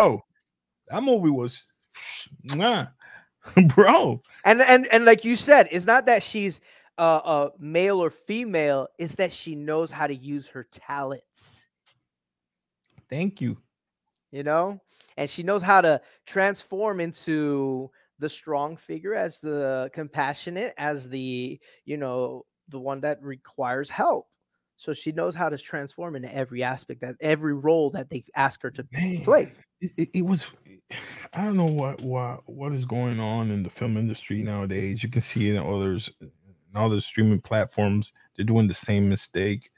[0.00, 0.20] Bro,
[0.88, 1.64] that movie was,
[2.44, 2.86] nah,
[3.74, 4.20] bro.
[4.44, 6.60] And and and like you said, it's not that she's
[6.98, 11.66] uh, uh male or female is that she knows how to use her talents
[13.08, 13.58] Thank you.
[14.30, 14.80] you know
[15.16, 21.60] and she knows how to transform into the strong figure as the compassionate as the
[21.84, 24.26] you know the one that requires help
[24.76, 28.62] so she knows how to transform into every aspect that every role that they ask
[28.62, 30.46] her to Man, play It, it, it was.
[31.34, 35.02] I don't know what what what is going on in the film industry nowadays.
[35.02, 36.10] You can see it in others,
[36.76, 38.12] in other streaming platforms.
[38.36, 39.70] They're doing the same mistake.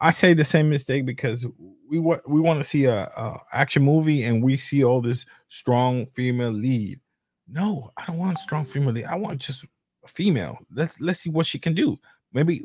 [0.00, 1.46] I say the same mistake because
[1.88, 5.24] we want we want to see a, a action movie and we see all this
[5.48, 7.00] strong female lead.
[7.48, 9.04] No, I don't want strong female lead.
[9.04, 9.64] I want just
[10.04, 10.58] a female.
[10.72, 11.98] Let's let's see what she can do.
[12.32, 12.62] Maybe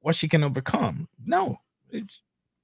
[0.00, 1.08] what she can overcome.
[1.24, 1.58] No,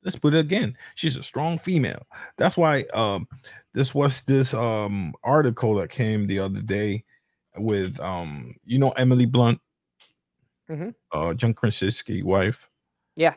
[0.03, 0.77] let's put it again.
[0.95, 2.07] She's a strong female.
[2.37, 3.29] That's why um
[3.75, 7.05] this was this um article that came the other day
[7.57, 9.61] with um you know Emily Blunt,
[10.71, 10.95] Mhm.
[11.13, 12.69] uh John Krasinski wife.
[13.17, 13.35] Yeah.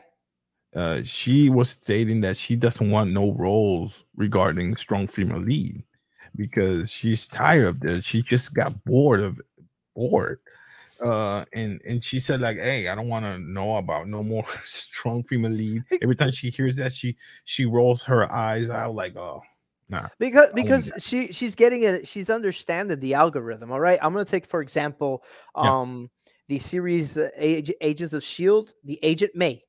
[0.74, 5.84] Uh, she was stating that she doesn't want no roles regarding strong female lead
[6.34, 8.04] because she's tired of this.
[8.04, 9.46] She just got bored of it,
[9.94, 10.40] bored.
[11.00, 14.46] Uh, and and she said like, "Hey, I don't want to know about no more
[14.64, 19.16] strong female lead." Every time she hears that, she she rolls her eyes out like,
[19.16, 19.42] "Oh,
[19.88, 24.24] nah." because because she she's getting it she's understanding the algorithm all right i'm going
[24.24, 25.22] to take for example
[25.56, 25.70] Yeah.
[26.48, 29.62] The series uh, Ag- agents of shield the agent may.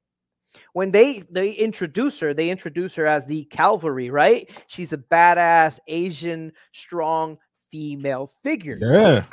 [0.74, 4.50] When they they introduce her they introduce her as the cavalry right?
[4.68, 7.38] She's a badass asian strong
[7.72, 8.78] female figure.
[8.80, 9.26] Yeah,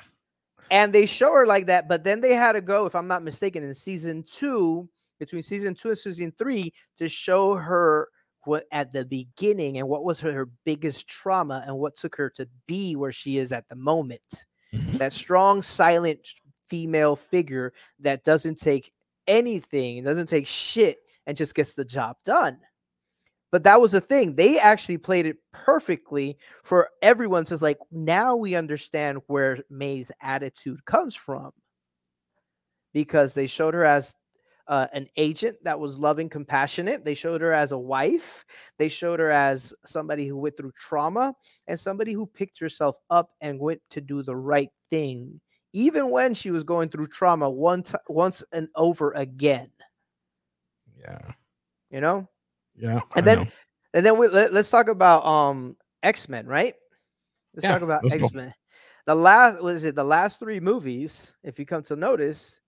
[0.71, 3.23] and they show her like that but then they had to go if i'm not
[3.23, 4.89] mistaken in season two
[5.21, 8.09] between season two and season three to show her
[8.45, 12.29] what at the beginning and what was her, her biggest trauma and what took her
[12.31, 14.23] to be where she is at the moment.
[14.75, 14.99] Mhm.
[14.99, 16.19] that strong silent
[16.73, 18.95] female figure that doesn't take
[19.27, 22.57] anything doesn't take shit and just gets the job done.
[23.51, 28.37] But that was the thing they actually played it perfectly for everyone says like now
[28.37, 31.51] we understand where may's attitude comes from.
[32.95, 34.15] Because they showed her as
[34.67, 38.45] uh, an agent that was loving compassionate they showed her as a wife
[38.79, 41.35] they showed her as somebody who went through trauma
[41.67, 45.41] and somebody who picked herself up and went to do the right thing
[45.73, 49.71] even when she was going through trauma once once and over again
[50.99, 51.19] yeah,
[51.91, 52.29] you know
[52.77, 53.01] yeah.
[53.17, 53.47] and I then know.
[53.95, 56.75] and then we, let, us talk about um x-men right
[57.55, 58.17] let's Yeah, talk about go.
[58.17, 58.55] x-men
[59.07, 62.61] the last was it the last three movies if you come to notice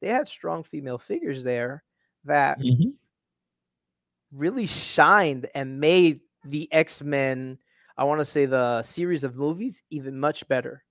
[0.00, 1.84] they had strong female figures there
[2.24, 2.92] that Mhm.
[4.32, 7.58] really shined and made the x-men
[7.96, 10.82] i want to say the series of movies even much better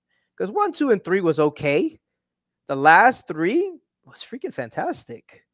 [0.42, 2.00] because one two and three was okay
[2.66, 5.44] the last three was freaking fantastic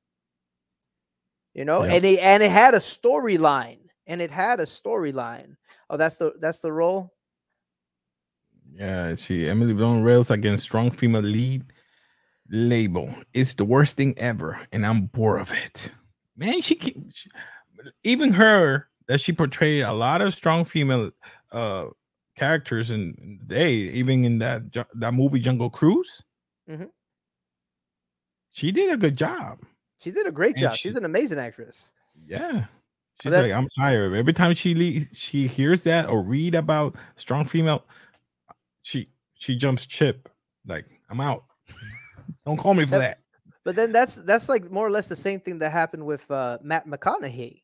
[1.52, 1.92] you know Yeah.
[1.92, 5.56] and it and it had a storyline and it had a storyline
[5.90, 7.12] oh that's the that's the role
[8.72, 11.64] Yeah, she Emily Blunt rails against strong female lead
[12.48, 13.12] label.
[13.34, 15.90] It's the worst thing ever, and I'm bored of it.
[16.36, 17.28] Man, she, can- she
[18.04, 21.10] even her that she portrayed a lot of strong female
[21.52, 21.86] uh
[22.38, 24.62] characters and they even in that
[24.94, 26.22] that movie Jungle Cruise.
[26.68, 26.90] Mhm.
[28.52, 29.60] She did a good job.
[30.00, 32.66] she did a great And job she- she's an amazing actress Yeah.
[33.20, 34.14] She's that- like, I'm tired.
[34.14, 37.84] Every time she le- she hears that or read about strong female,
[38.82, 40.28] she she jumps chip.
[40.66, 41.44] Like, I'm out.
[42.46, 43.00] Don't call me for Yep.
[43.02, 43.18] that.
[43.64, 46.58] but then that's that's like more or less the same thing that happened with uh
[46.62, 47.62] matt mcconaughey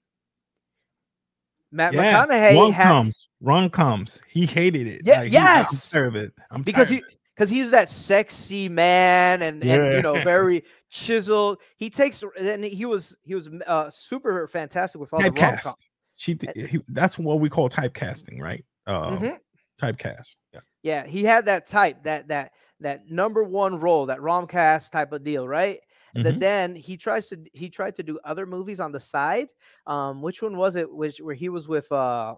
[1.75, 2.25] matt Yeah.
[2.25, 3.29] mcconaughey Ron had comes.
[3.41, 4.21] rom-coms.
[4.29, 5.03] He hated it.
[5.05, 5.95] Yeah, Like, he's like, I'm yes.
[5.95, 6.33] of it.
[6.65, 7.03] Because he
[7.35, 11.59] because he's that sexy man and, and you know very chiseled.
[11.77, 15.75] He takes and he was he was uh, super fantastic with all the rom typecast.
[16.17, 18.65] She he, that's what we call typecasting, right?
[18.87, 19.39] Uh, Mhm.
[19.83, 20.37] typecast.
[20.53, 20.61] Yeah.
[20.85, 25.25] Yeah, he had that type that that that number one role, that romcast type of
[25.25, 25.81] deal, right?
[26.17, 26.41] That Mhm.
[26.41, 29.49] then he tries to he tried to do other movies on the side.
[29.87, 30.91] Um, which one was it?
[30.93, 32.37] Which where he was with uh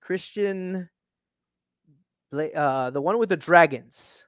[0.00, 0.88] Christian,
[2.32, 4.24] uh, the one with the dragons,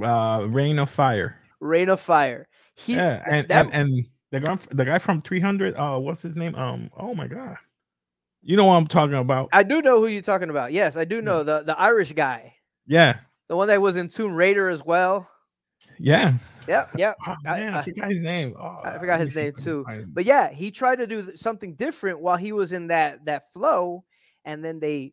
[0.00, 1.38] Uh, Reign of Fire.
[1.60, 2.48] Reign of Fire.
[2.74, 5.74] He yeah, and, that- and and the guy the guy from 300.
[5.76, 6.54] Uh, what's his name?
[6.56, 7.56] Um, oh my god,
[8.42, 9.48] you know what I'm talking about?
[9.52, 10.72] I do know who you're talking about.
[10.72, 12.54] Yes, I do know the the Irish guy,
[12.86, 15.28] yeah, the one that was in Tomb Raider as well.
[15.98, 16.34] Yeah.
[16.66, 17.16] Yep, yep.
[17.26, 18.54] Oh, I- man, I, I- forgot his name.
[18.58, 19.84] Oh, I forgot his name too.
[20.08, 24.04] But yeah, he tried to do something different while he was in that that flow,
[24.44, 25.12] and then they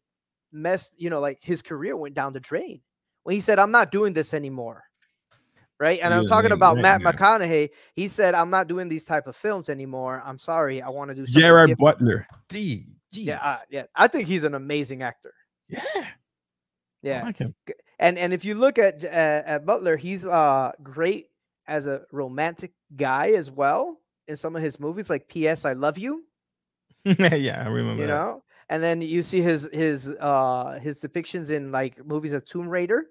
[0.52, 0.94] messed.
[0.98, 2.82] You know, like his career went down the drain
[3.24, 4.84] when he said, "I'm not doing this anymore."
[5.80, 6.00] right?
[6.04, 7.12] And I'm talking about Matt now.
[7.12, 7.70] McConaughey.
[7.96, 10.22] He said, "I'm not doing these type of films anymore.
[10.24, 10.80] I'm sorry.
[10.82, 12.28] I want to do something Gerard different." Butler.
[12.50, 12.86] D.
[13.12, 13.86] Yeah, uh, yeah.
[13.96, 15.34] I think he's an amazing actor.
[15.68, 15.80] yeah.
[17.02, 17.56] Yeah, I like him.
[18.02, 21.28] And and if you look at uh, at Butler, he's uh great
[21.68, 25.64] as a romantic guy as well in some of his movies, like P.S.
[25.66, 26.26] I Love You.
[27.06, 28.02] yeah, I remember.
[28.02, 28.14] You that.
[28.14, 32.68] know, and then you see his his uh his depictions in like movies of Tomb
[32.68, 33.06] Raider.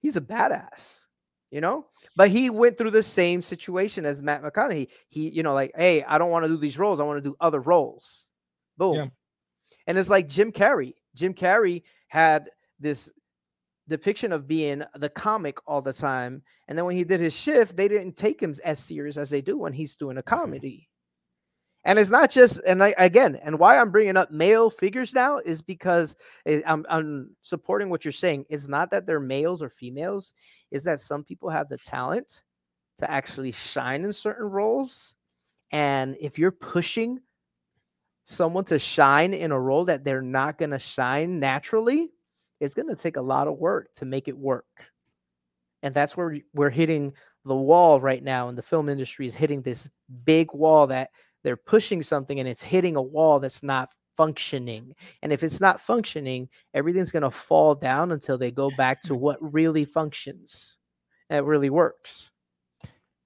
[0.00, 1.04] He's a badass,
[1.50, 1.86] you know.
[2.16, 4.88] But he went through the same situation as Matt McConaughey.
[5.08, 7.00] He, you know, like, hey, I don't want to do these roles.
[7.00, 8.26] I want to do other roles.
[8.78, 8.94] Boom.
[8.94, 9.06] Yeah.
[9.86, 10.94] And it's like Jim Carrey.
[11.14, 13.10] Jim Carrey had this
[13.88, 16.42] depiction of being the comic all the time.
[16.68, 19.40] And then when he did his shift, they didn't take him as serious as they
[19.40, 20.34] do when he's doing a mm-hmm.
[20.34, 20.88] comedy.
[21.86, 25.36] And it's not just, and I, again, and why I'm bringing up male figures now
[25.36, 26.16] is because
[26.46, 28.46] it- I'm, I'm supporting what you're saying.
[28.48, 30.32] It's not that they're males or females,
[30.70, 32.42] is that some people have the talent
[32.98, 35.14] to actually shine in certain roles.
[35.72, 37.20] And if you're pushing
[38.24, 42.10] someone to shine in a role that they're not going to shine naturally,
[42.60, 44.66] it's going to take a lot of work to make it work.
[45.82, 47.12] And that's where we- we're hitting
[47.44, 48.48] the wall right now.
[48.48, 49.88] And the film industry is hitting this
[50.24, 51.10] big wall that
[51.42, 54.94] they're pushing something and it's hitting a wall that's not functioning.
[55.22, 59.14] And if it's not functioning, everything's going to fall down until they go back to
[59.14, 60.78] what really functions
[61.28, 62.30] and really works.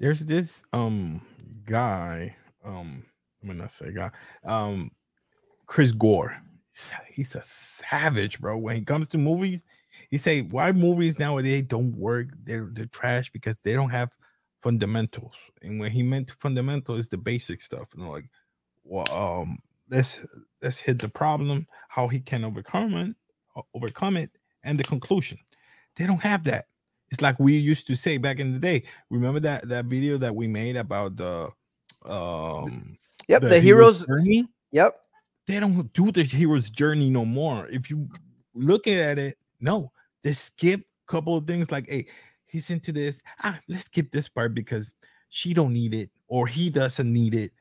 [0.00, 1.20] There's this um
[1.64, 3.04] guy, um,
[3.42, 4.10] I'm gonna say guy,
[4.44, 4.92] um,
[5.66, 6.36] Chris Gore.
[7.10, 8.56] He's a savage, bro.
[8.58, 9.62] When it comes to movies,
[10.10, 12.28] he say why movies nowadays don't work.
[12.44, 14.10] They're they're trash because they don't have
[14.62, 15.34] fundamentals.
[15.62, 17.88] And when he meant fundamental is the basic stuff.
[17.96, 18.28] Know, like,
[18.84, 19.58] well, um,
[19.90, 20.24] let's
[20.62, 23.16] let's hit the problem, how he can overcome it,
[23.74, 24.30] overcome it,
[24.62, 25.38] and the conclusion.
[25.96, 26.66] They don't have that.
[27.10, 28.84] It's like we used to say back in the day.
[29.10, 31.50] Remember that that video that we made about the
[32.04, 33.42] um Yep.
[33.42, 34.06] The, heroes.
[34.06, 34.48] journey?
[34.72, 34.98] Yep.
[35.48, 37.68] They don't do the hero's journey no more.
[37.68, 38.06] If you
[38.54, 39.90] looking at it, no,
[40.22, 42.06] they skip a couple of things like, hey,
[42.44, 43.22] he's into this.
[43.42, 44.92] Ah, let's skip this part because
[45.30, 47.52] she don't need it or he doesn't need it.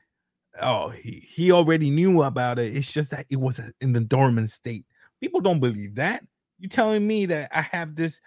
[0.61, 2.75] Oh, he, he already knew about it.
[2.75, 4.85] It's just that it was in the dormant state.
[5.21, 6.25] People don't believe that.
[6.59, 8.19] You telling me that I have this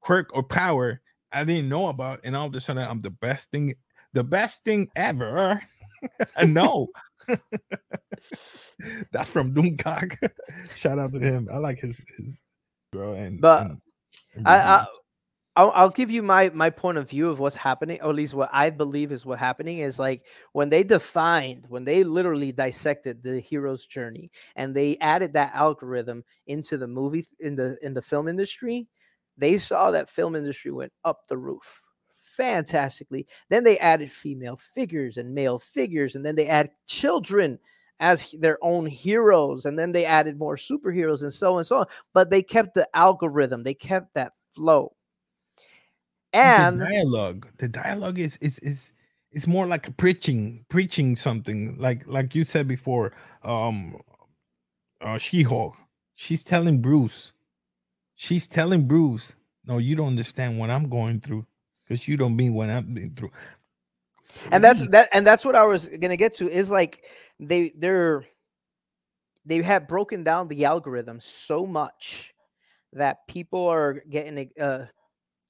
[0.00, 1.00] quirk or power
[1.30, 3.74] I didn't know about, and all of a sudden I'm the best thing,
[4.12, 5.62] the best thing ever.
[6.46, 6.88] no.
[9.12, 10.16] That's from Doomcock.
[10.74, 11.48] Shout out to him.
[11.52, 12.42] I like his his
[12.92, 13.80] bro and But and-
[14.36, 14.86] and I, I
[15.56, 18.34] I'll, I'll give you my my point of view of what's happening, or at least
[18.34, 23.22] what I believe is what happening is like when they defined, when they literally dissected
[23.22, 28.02] the hero's journey, and they added that algorithm into the movie in the in the
[28.02, 28.88] film industry,
[29.36, 31.83] they saw that film industry went up the roof
[32.36, 33.26] fantastically.
[33.48, 37.58] Then they added female figures and male figures, and then they add children
[38.00, 41.78] as their own heroes, and then they added more superheroes and so on and so
[41.78, 41.86] on.
[42.12, 44.94] But they kept the algorithm, they kept that flow.
[46.32, 48.90] And the dialogue, the dialogue is is is
[49.30, 53.12] it's more like preaching, preaching something like like you said before.
[53.42, 54.00] Um,
[55.00, 55.76] uh, She-Hulk.
[56.16, 57.32] She's telling Bruce,
[58.14, 59.34] she's telling Bruce,
[59.66, 61.46] no, you don't understand what I'm going through
[61.86, 63.30] because you don't mean what I've been through.
[64.50, 67.04] and that's that and that's what i was gonna get to is like
[67.38, 68.24] they they're
[69.46, 72.34] they have broken down the algorithm so much
[72.92, 74.86] that people are getting uh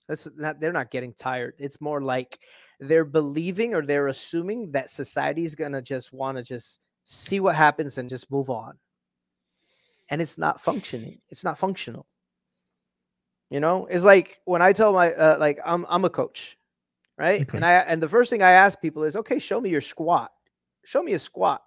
[0.09, 1.55] that's not they're not getting tired.
[1.59, 2.41] It's more like
[2.81, 7.99] they're believing or they're assuming that society's gonna just want to just see what happens
[7.99, 8.79] and just move on.
[10.11, 12.07] And it's not functioning it's not functional
[13.55, 13.87] you know?
[13.87, 16.59] It's like when i tell my uh, like i'm i'm a coach
[17.17, 17.43] right?
[17.43, 17.57] Okay.
[17.57, 20.33] and i and the first thing i ask people is okay show me your squat.
[20.85, 21.63] Show me a squat.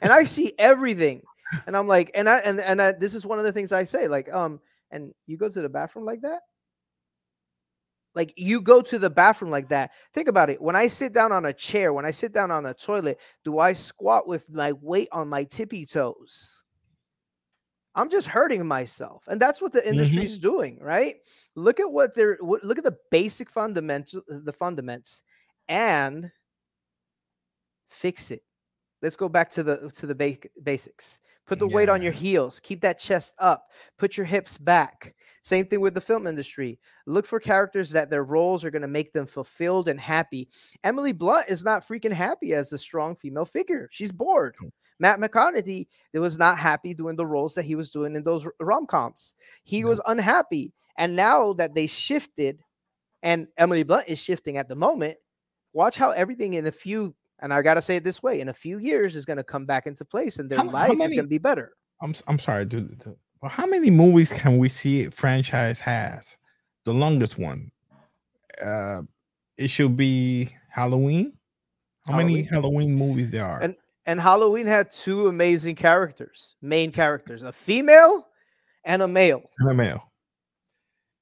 [0.00, 1.22] And i see everything.
[1.66, 3.82] And i'm like and i and, and I, this is one of the things i
[3.82, 4.60] say like um
[4.92, 6.42] and you go to the bathroom like that?
[8.14, 9.90] Like you go to the bathroom like that.
[10.14, 10.62] Think about it.
[10.62, 13.58] When i sit down on a chair when i sit down on a toilet do
[13.58, 16.62] i squat with my weight on my tippy toes
[17.96, 20.48] i'm just hurting myself and that's what the industry is mm-hmm.
[20.48, 21.16] doing right?
[21.54, 25.22] Look at what they're what, look at the basic fundamental uh, the fundaments
[25.68, 26.30] and
[27.90, 28.42] fix it.
[29.02, 31.20] Let's go back to the to the ba- basics.
[31.46, 32.58] Put the weight on your heels.
[32.58, 33.68] Keep that chest up.
[33.98, 35.14] Put your hips back.
[35.42, 36.80] Same thing with the film industry.
[37.06, 40.48] Look for characters that their roles are going to make them fulfilled and happy.
[40.82, 43.88] Emily blunt is not freaking happy as a strong female figure.
[43.92, 44.68] She's bored hmm.
[44.98, 49.34] Matt mcconaughey was not happy doing the roles that he was doing in those rom-coms
[49.64, 49.88] he No.
[49.88, 52.58] was unhappy and now that they shifted
[53.22, 55.16] and Emily Blunt is shifting at the moment.
[55.72, 58.52] Watch how everything in a few, and I gotta say it this way, in a
[58.54, 61.26] few years is gonna come back into place, and their How- how life is gonna
[61.26, 61.72] be better.
[62.00, 63.02] I'm I'm sorry, dude.
[63.40, 66.36] But how many movies can we see franchise has?
[66.84, 67.72] The longest one.
[68.62, 69.02] Uh
[69.56, 71.32] it should be Halloween.
[72.06, 73.60] How many Halloween movies there are?
[73.60, 73.76] And-
[74.06, 78.28] And Halloween had two amazing characters, main characters, a female
[78.84, 79.42] and a male.
[79.58, 80.12] And a male.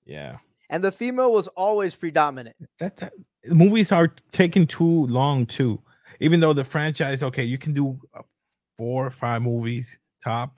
[0.05, 0.37] Yeah.
[0.69, 2.57] And the female was always predominant.
[2.79, 3.15] That, that
[3.47, 5.81] movies are taking too long too.
[6.21, 8.23] Even though the franchise, okay, you can do uh,
[8.77, 10.55] four or five movies top,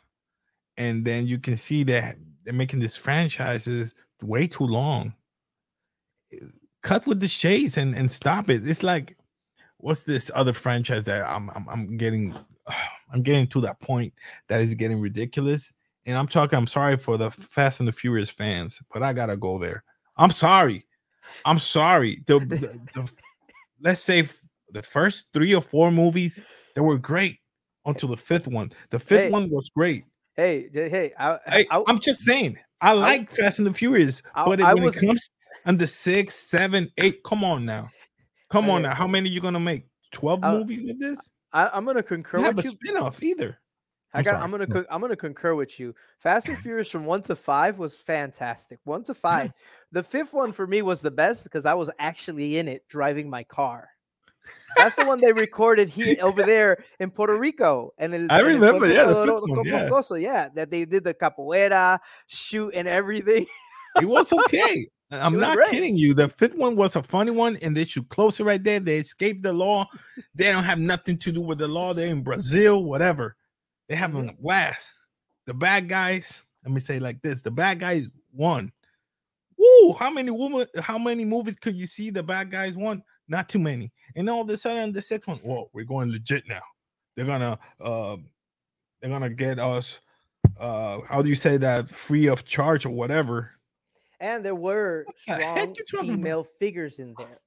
[0.77, 5.15] and then you can see that they're making these franchises way too long.
[6.83, 8.69] Cut with the shades and and stop it.
[8.69, 9.16] It's like,
[9.87, 12.35] what's this other franchise that I'm I'm, I'm getting,
[13.13, 14.13] I'm getting to that point
[14.49, 15.73] that is getting ridiculous.
[16.07, 16.57] And I'm talking.
[16.59, 19.85] I'm sorry for the Fast and the Furious fans, but I gotta go there.
[20.17, 20.85] I'm sorry.
[21.45, 22.23] I'm sorry.
[22.27, 23.11] The, the, the-
[23.81, 24.29] let's say
[24.73, 26.43] the first three or four movies
[26.75, 27.39] they were great
[27.87, 28.73] until the fifth one.
[28.91, 29.31] The fifth Hey.
[29.31, 30.05] one was great.
[30.35, 31.39] Hey, hey, I,
[31.71, 32.59] I, I'm just saying.
[32.81, 35.31] I like Fast and the Furious, I- but I when was- it comes
[35.65, 37.89] under six, seven, eight, come on now,
[38.51, 38.95] come on now.
[38.95, 39.87] How many you gonna make?
[40.13, 41.19] Twelve I- movies of this?
[41.53, 42.71] I, I'm gonna concur You have a with you.
[42.73, 43.59] spin-off either.
[44.13, 44.31] I I'm got.
[44.33, 44.43] sorry.
[44.45, 44.67] I'm gonna.
[44.67, 44.85] No.
[44.91, 45.95] I'm gonna concur with you.
[46.21, 48.79] Fast and Furious from one to five was fantastic.
[48.85, 49.53] One to five.
[49.93, 53.31] The fifth one for me was the best because I was actually in it driving
[53.31, 53.89] my car.
[54.77, 58.47] That's the one they recorded here over there in Puerto Rico, and it, I and
[58.49, 60.17] remember, yeah, the one, yeah.
[60.17, 63.47] yeah, that they did the capoeira shoot and everything.
[64.01, 64.89] It was okay.
[65.11, 65.71] I'm not great.
[65.71, 66.15] kidding you.
[66.15, 68.81] The fifth one was a funny one, and they should close it right there.
[68.81, 69.87] They escaped the law.
[70.35, 71.95] They don't have nothing to do with the law.
[71.95, 73.37] They're in Brazil, whatever.
[73.89, 74.93] They're having a blast.
[75.47, 78.73] The bad guys, let me say like this: the bad guys won.
[79.57, 79.93] Woo!
[79.93, 80.67] How many woman?
[80.81, 83.03] How many movies could you see the bad guys won?
[83.29, 83.93] Not too many.
[84.17, 86.63] And all of a sudden, the sixth one, whoa, we're going legit now.
[87.17, 88.17] They're gonna, uh,
[89.01, 89.99] they're gonna get us.
[90.59, 91.89] Uh, how do you say that?
[91.89, 93.53] Free of charge or whatever.
[94.21, 96.17] And there were the strong talking about?
[96.17, 97.41] female figures in there.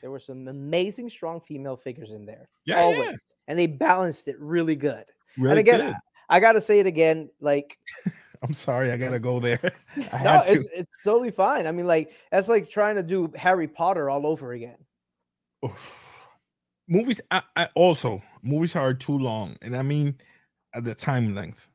[0.00, 2.48] There were some amazing strong female figures in there.
[2.64, 2.98] Yeah, always.
[2.98, 3.14] yeah.
[3.48, 5.04] And they balanced it really good.
[5.36, 5.94] Really and again, good.
[6.28, 7.78] I gotta say it again, like
[8.42, 9.60] I'm sorry, I gotta go there.
[9.96, 10.52] No, had to.
[10.52, 11.66] it's it's totally fine.
[11.66, 14.76] I mean, like that's like trying to do Harry Potter all over again.
[15.64, 15.90] Oof.
[16.86, 20.16] movies I, I also movies are too long and i mean
[20.74, 21.68] at the time length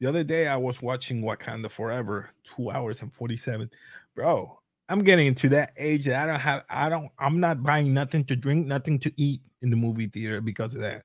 [0.00, 3.70] the other day i was watching wakanda forever two hours and 47
[4.14, 7.92] bro i'm getting into that age that i don't have i don't i'm not buying
[7.92, 11.02] nothing to drink nothing to eat in the movie theater because of that.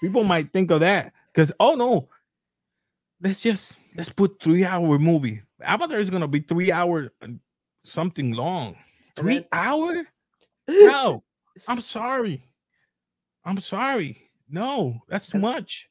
[0.00, 2.08] People might think of that because oh no.
[3.20, 5.42] Let's just let's put three hour movie.
[5.62, 7.12] Avatar is gonna be three hour
[7.84, 8.76] something long.
[9.16, 10.06] Three then- hour?
[10.68, 11.22] No
[11.68, 12.42] i'm sorry.
[13.44, 14.28] I'm sorry.
[14.48, 15.88] No that's too much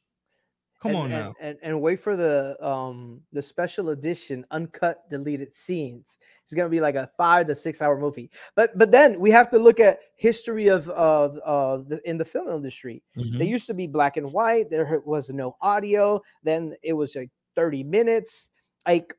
[0.81, 5.09] come and, on and, now and and wait for the um the special edition uncut
[5.09, 6.17] deleted scenes.
[6.43, 8.29] It's gonna be like a five to six hour movie.
[8.55, 12.25] But but then we have to look at history of of uh the, in the
[12.25, 13.03] film industry.
[13.17, 13.39] Mhm.
[13.39, 14.69] They used to be black and white.
[14.69, 16.21] There was no audio.
[16.43, 18.49] Then it was like 30 minutes.
[18.87, 19.15] Like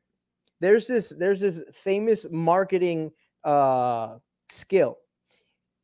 [0.59, 3.11] there's this there's this famous marketing
[3.43, 4.17] uh
[4.49, 4.97] skill.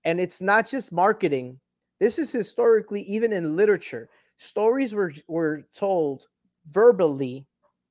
[0.06, 1.60] And it's not just marketing.
[2.00, 4.10] This is historically even in literature.
[4.44, 6.28] Stories were were told
[6.70, 7.48] verbally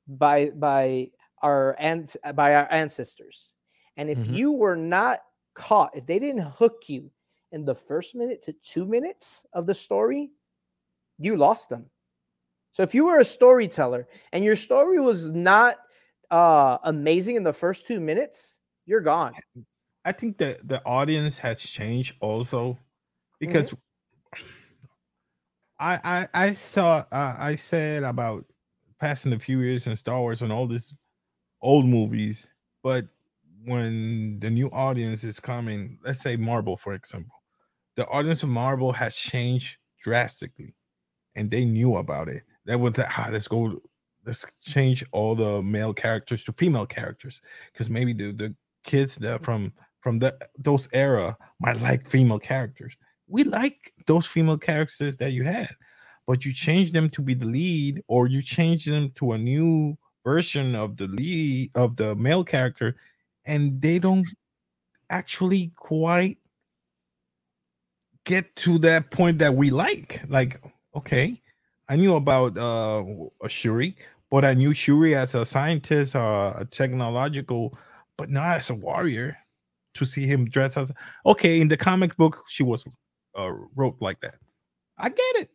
[0.06, 1.10] by by
[1.42, 3.54] our ant by our ancestors.
[3.96, 4.34] And if Mhm.
[4.36, 5.20] you were not
[5.54, 7.10] caught, if they didn't hook you
[7.52, 10.30] in the first minute to two minutes of the story,
[11.18, 11.90] you lost them.
[12.72, 15.78] So if you were a storyteller and your story was not
[16.30, 19.34] uh, amazing in the first two minutes, you're gone.
[20.04, 22.78] i think that the audience has changed also
[23.38, 23.72] because
[25.82, 28.44] I, I i saw uh, i said about
[29.00, 30.94] Fast and the Furious and Star Wars and all these
[31.60, 32.48] old movies,
[32.84, 33.06] but
[33.64, 37.42] when the new audience is coming, let's say Marvel, for example,
[37.96, 40.76] the audience of Marvel has changed drastically,
[41.34, 42.44] and they knew about it.
[42.66, 43.08] That was that.
[43.18, 43.80] Ah, let's go.
[44.24, 47.40] Let's change all the male characters to female characters
[47.72, 48.54] because maybe the the
[48.84, 52.96] kids that from from the those era might like female characters.
[53.32, 55.70] We like those female characters that you had
[56.26, 59.96] but you change them to be the lead or you change them to a new
[60.24, 62.96] version of the lead of the male character
[63.44, 64.28] and they don't
[65.10, 66.38] actually quite
[68.24, 70.22] get to that point that we like.
[70.28, 70.62] Like
[70.94, 71.40] okay
[71.88, 73.02] i knew about uh
[73.42, 73.96] a shuri
[74.30, 77.76] but i knew shuri as a scientist uh, a technological
[78.16, 79.36] but not as a warrior
[79.94, 80.90] to see him dress as
[81.26, 82.86] okay in the comic book she was
[83.36, 84.36] uh rope like that.
[84.98, 85.50] I get it.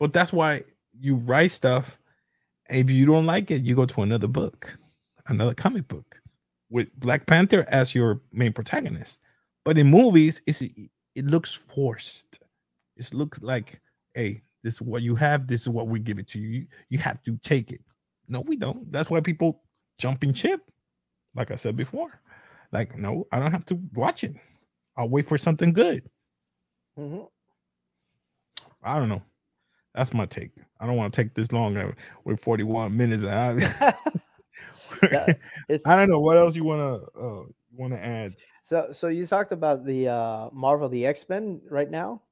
[0.00, 0.62] But that's why
[0.98, 1.98] you write stuff
[2.70, 4.76] if you don't like it you go to another book
[5.28, 6.16] another comic book
[6.70, 9.18] with black panther as your main protagonist.
[9.64, 12.38] But in movies it's it looks forced.
[12.96, 13.80] It looks like
[14.14, 16.66] hey this is what you have this is what we give it to you.
[16.90, 17.80] You have to take it.
[18.28, 18.90] No we don't.
[18.92, 19.62] That's why people
[19.98, 20.60] jump jumping ship
[21.34, 22.20] like i said before.
[22.72, 24.34] Like, no, I don't have to watch it.
[24.96, 26.02] I'll wait for something good.
[26.98, 27.20] Hmm
[28.82, 29.22] I don't know.
[29.94, 30.50] That's my take.
[30.80, 31.76] I don't want to take this long.
[31.76, 31.92] uh,
[32.24, 33.24] With 41 minutes.
[33.24, 33.50] I,
[35.86, 37.42] I don't know what else you want to uh,
[37.76, 38.34] want to add.
[38.62, 42.22] so so you talked about the uh Marvel the X-Men right now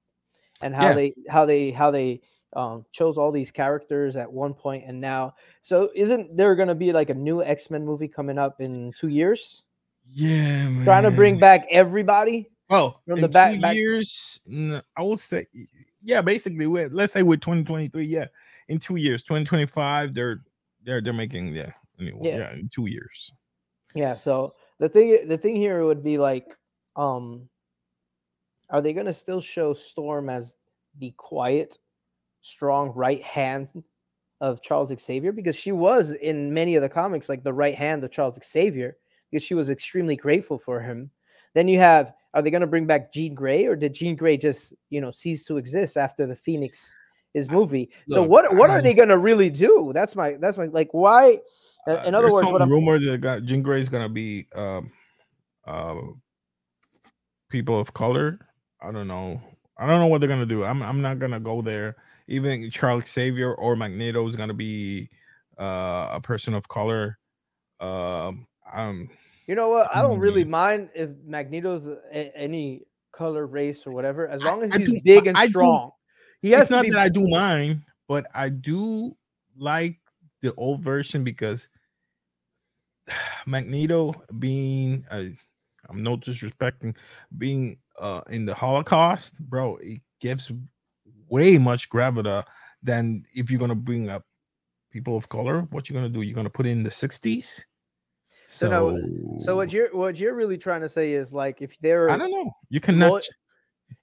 [0.63, 0.95] and how Yeah.
[0.95, 2.21] they how they how they
[2.55, 6.75] um chose all these characters at one point and now so isn't there going to
[6.75, 9.63] be like a new X-Men movie coming up in 2 years
[10.11, 10.85] Yeah, man.
[10.85, 14.41] trying to bring back everybody well from in the back- two back- years.
[14.97, 15.47] I will say,
[16.03, 18.27] yeah, basically, with let's say with 2023, yeah,
[18.69, 20.43] in two years, 2025, they're
[20.85, 22.37] they're they're making yeah, anyway, Yeah.
[22.39, 23.33] yeah, in two years.
[23.95, 24.15] Yeah.
[24.17, 26.57] So the thing, the thing here would be like,
[26.97, 27.49] um,
[28.71, 30.55] are they going to still show Storm as
[30.99, 31.79] the quiet,
[32.43, 33.69] strong right hand
[34.41, 35.33] of Charles Xavier?
[35.33, 38.97] Because she was in many of the comics like the right hand of Charles Xavier
[39.31, 41.11] because she was extremely grateful for him.
[41.57, 44.37] Then you have, are they going to bring back Jean Grey or did Jean Grey
[44.37, 46.95] just, you know, cease to exist after the Phoenix?
[47.33, 47.91] His movie.
[48.09, 49.91] so look, what what are they gonna really do?
[49.93, 51.39] That's my that's my like why.
[51.87, 54.47] uh, Uh, In other words, what I'm rumor that got Jean Grey is gonna be
[54.55, 54.91] um
[55.67, 55.97] uh
[57.51, 58.39] people of color.
[58.81, 59.39] I don't know.
[59.79, 60.65] I don't know what they're gonna do.
[60.65, 61.97] I'm I'm not gonna go there.
[62.27, 65.11] Even Charles Xavier or Magneto is gonna be
[65.59, 67.19] uh a person of color.
[67.81, 69.11] Um um
[69.47, 69.89] You know what?
[69.95, 70.49] I don't really Mm.
[70.51, 72.83] mind if Magneto's a, any
[73.13, 75.93] color, race, or whatever, as long as I he's do- big and I do- strong.
[76.43, 76.91] He has not be.
[76.91, 79.17] that I do mind, but I do
[79.57, 79.99] like
[80.43, 81.69] the old version because
[83.47, 85.37] Magneto being a
[85.89, 86.95] I'm no disrespecting
[87.39, 90.51] being uh in the Holocaust, bro, it gives
[91.29, 92.45] way much gravita
[92.83, 94.25] than if you're gonna bring up
[94.91, 95.63] people of color.
[95.71, 96.23] What you're gonna do?
[96.23, 97.65] You're gonna put in the 60s.
[98.49, 102.09] So now- so what you're what you're really trying to say is like if they're
[102.11, 102.51] I don't know.
[102.71, 103.21] You cannot Lo-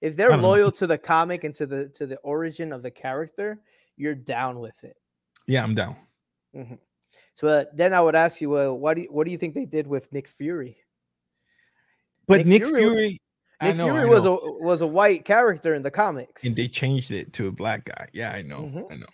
[0.01, 0.47] if they're don't know.
[0.49, 3.59] loyal to the comic and to the to the origin of the character,
[3.95, 4.97] you're down with it.
[5.47, 5.95] yeah, I'm down.
[7.35, 9.55] So uh, then I would ask you, well, what do you, what do you think
[9.55, 10.77] they did with Nick Fury?
[12.27, 13.21] But Nick Nick, Fury- Fury,
[13.61, 16.43] Nick know, Fury was a was a white character in the comics.
[16.43, 18.07] and they changed it to a black guy.
[18.13, 18.61] Yeah, I know.
[18.63, 18.91] Mhm.
[18.91, 19.07] I know.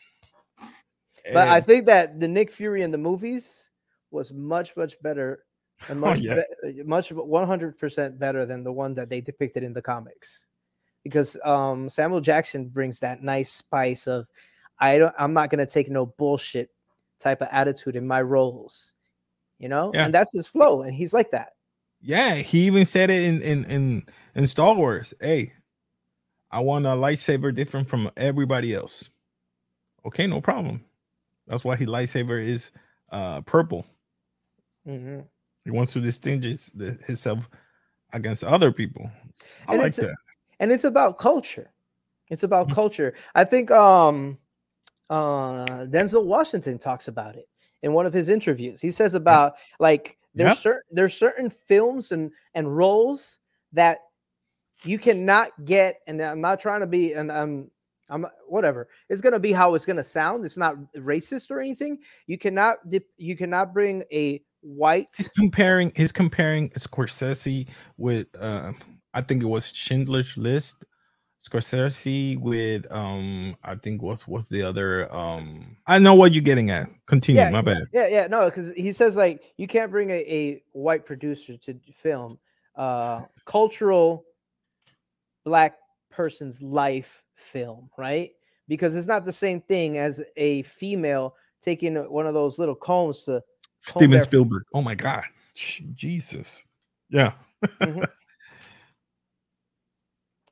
[1.33, 3.68] But I think that the Nick Fury in the movies
[4.11, 5.43] was much much better
[5.89, 6.41] and Oh, much yeah.
[6.63, 10.45] be- much 100% better than the one that they depicted in the comics.
[11.03, 14.27] Because um Samuel Jackson brings that nice spice of
[14.79, 16.69] I don't I'm not going to take no bullshit
[17.19, 18.93] type of attitude in my roles.
[19.57, 19.91] You know?
[19.93, 20.05] Yeah.
[20.05, 21.53] And that's his flow and he's like that.
[22.01, 24.05] yeah, he even said it in in in
[24.35, 25.13] in Star Wars.
[25.21, 25.53] Hey,
[26.51, 29.09] I want a lightsaber different from everybody else.
[30.05, 30.83] Okay, no problem.
[31.47, 32.71] That's why his lightsaber is
[33.11, 33.85] uh purple.
[34.89, 35.25] Mhm.
[35.65, 37.47] He wants to distinguish the, himself
[38.13, 39.09] against other people.
[39.67, 40.15] I And like a- that.
[40.59, 41.71] and it's about culture.
[42.29, 42.73] It's about Mhm.
[42.73, 43.13] culture.
[43.35, 44.37] I think um
[45.09, 47.47] uh Denzel Washington talks about it
[47.81, 48.81] in one of his interviews.
[48.81, 50.57] He says about like there's Yep.
[50.57, 53.39] certain there's certain films and and roles
[53.73, 53.99] that
[54.83, 57.69] you cannot get and I'm not trying to be and I'm
[58.11, 58.87] I'm whatever.
[59.09, 60.43] It's going to be how it's going to sound.
[60.43, 61.99] It's not racist or anything.
[62.25, 65.91] You cannot dip- you cannot bring a white He's comparing.
[65.95, 68.27] He's comparing Scorsese with.
[68.39, 68.73] Uh,
[69.13, 70.85] I think it was Schindler's List.
[71.47, 72.85] Scorsese with.
[72.91, 75.13] Um, I think what's what's the other.
[75.13, 76.89] Um, I know what you're getting at.
[77.05, 77.41] Continue.
[77.41, 77.83] Yeah, my bad.
[77.93, 81.79] Yeah, yeah, no, because he says like you can't bring a, a white producer to
[81.93, 82.37] film
[82.75, 84.23] uh cultural
[85.43, 85.75] black
[86.11, 88.31] person's life film, right?
[88.67, 93.23] Because it's not the same thing as a female taking one of those little combs
[93.23, 93.41] to
[93.79, 94.63] Steven their- Spielberg.
[94.73, 95.23] Oh my God.
[95.55, 96.63] Jesus.
[97.09, 97.33] Yeah.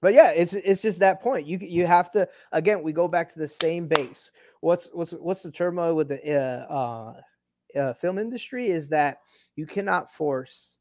[0.01, 1.47] but yeah, it's it's just that point.
[1.47, 2.83] You you have to again.
[2.83, 4.31] We go back to the same base.
[4.61, 9.19] What's what's what's the turmoil with the uh, uh, uh, film industry is that
[9.55, 10.77] you cannot force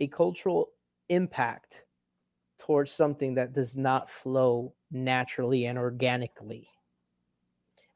[0.00, 0.68] a cultural
[1.08, 1.84] impact
[2.58, 6.68] towards something that does not flow naturally and organically.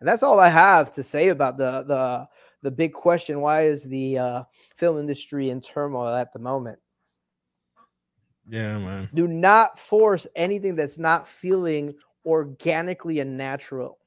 [0.00, 2.28] And that's all I have to say about the the
[2.62, 4.42] the big question: Why is the uh,
[4.76, 6.78] film industry in turmoil at the moment?
[8.48, 9.08] Yeah, man.
[9.14, 11.94] Do not force anything that's not feeling
[12.26, 13.98] organically and natural.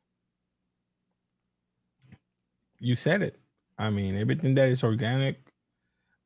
[2.79, 3.39] You said it.
[3.77, 5.37] I mean, everything that is organic,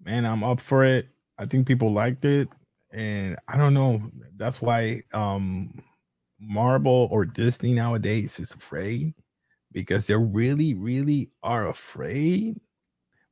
[0.03, 1.07] man, I'm up for it.
[1.37, 2.49] I think people liked it,
[2.91, 4.01] and I don't know.
[4.35, 5.83] That's why um
[6.39, 9.13] Marvel or Disney nowadays is afraid
[9.77, 12.59] because they really, really are afraid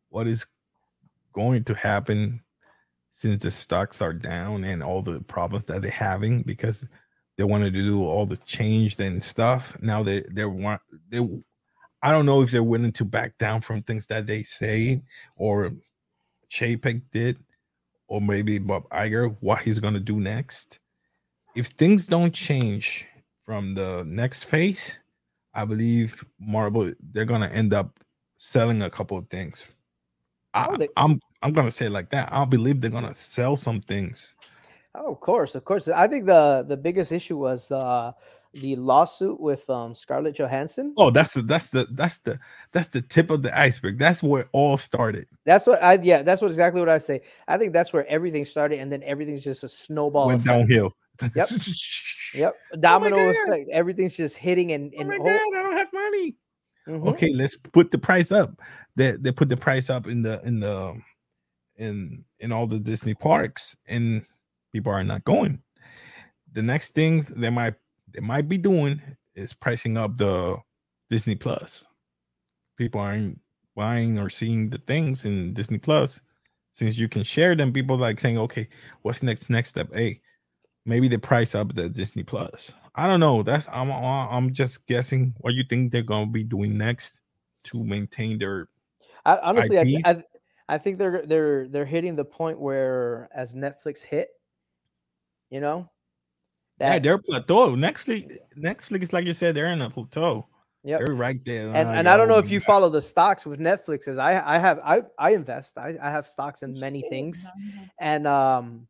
[0.10, 0.46] what is
[1.34, 2.40] going to happen
[3.14, 6.86] since the stocks are down and all the problems that they're having because
[7.36, 9.76] they wanted to do all the change and stuff.
[9.82, 11.28] Now they they want they
[12.04, 15.02] I don't know if they're willing to back down from things that they say
[15.38, 15.72] or
[16.52, 17.40] Chapek did,
[18.08, 20.78] or maybe Bob Iger, what he's gonna do next.
[21.56, 23.08] If things don't change
[23.48, 25.00] from the next phase,
[25.56, 28.00] I believe Marvel they're gonna end up
[28.38, 29.66] selling a couple of things.
[30.54, 32.30] I, Oh, they- I'm I'm gonna say it like that.
[32.32, 34.36] I believe they're gonna sell some things.
[34.96, 35.88] Oh, of course, of course.
[35.88, 38.14] I think the the biggest issue was the
[38.54, 40.94] the lawsuit with um Scarlett Johansson.
[40.98, 42.40] Oh, that's the that's the that's the
[42.72, 44.00] that's the tip of the iceberg.
[44.00, 45.28] That's where it all started.
[45.46, 47.22] That's what I yeah, that's what exactly what I say.
[47.48, 50.28] I think that's where everything started, and then everything's just a snowball.
[50.28, 50.60] Went effect.
[50.70, 50.96] downhill.
[51.36, 51.50] Yep.
[52.34, 53.36] Yep, domino God.
[53.48, 53.70] effect.
[53.72, 56.36] Everything's just hitting and oh my whole- god, I don't have money.
[56.88, 57.08] Mhm.
[57.08, 58.62] okay let's put the price up
[58.96, 60.94] they, they put the price up in the in the
[61.78, 64.24] in in all the disney parks and
[64.72, 65.60] people are not going
[66.54, 67.74] the next things they might
[68.14, 69.02] they might be doing
[69.34, 70.56] is pricing up the
[71.10, 71.88] disney plus
[72.78, 73.40] people aren't
[73.76, 76.22] buying or seeing the things in disney plus
[76.72, 78.70] since you can share them people like saying okay
[79.02, 80.22] what's next next step hey
[80.86, 82.74] maybe they price up the disney plus.
[82.96, 83.44] I don't know.
[83.44, 87.20] That's i'm i'm just guessing what you think they're going to be doing next
[87.66, 88.70] to maintain their
[89.26, 90.16] I, honestly, I, th- I,
[90.70, 94.30] I think they're they're they're hitting the point where as Netflix hit,
[95.50, 95.90] you know,
[96.80, 97.76] yeah they're plateau.
[97.76, 100.48] Netflix netflix like you said they're in a plateau.
[100.84, 101.00] Yep.
[101.00, 101.66] they're right there.
[101.74, 104.08] And, like, and I don't know oh if you my follow the stocks with Netflix,
[104.08, 105.80] as I I have I I invest.
[105.80, 107.48] I, I have stocks in many things,
[108.00, 108.88] and um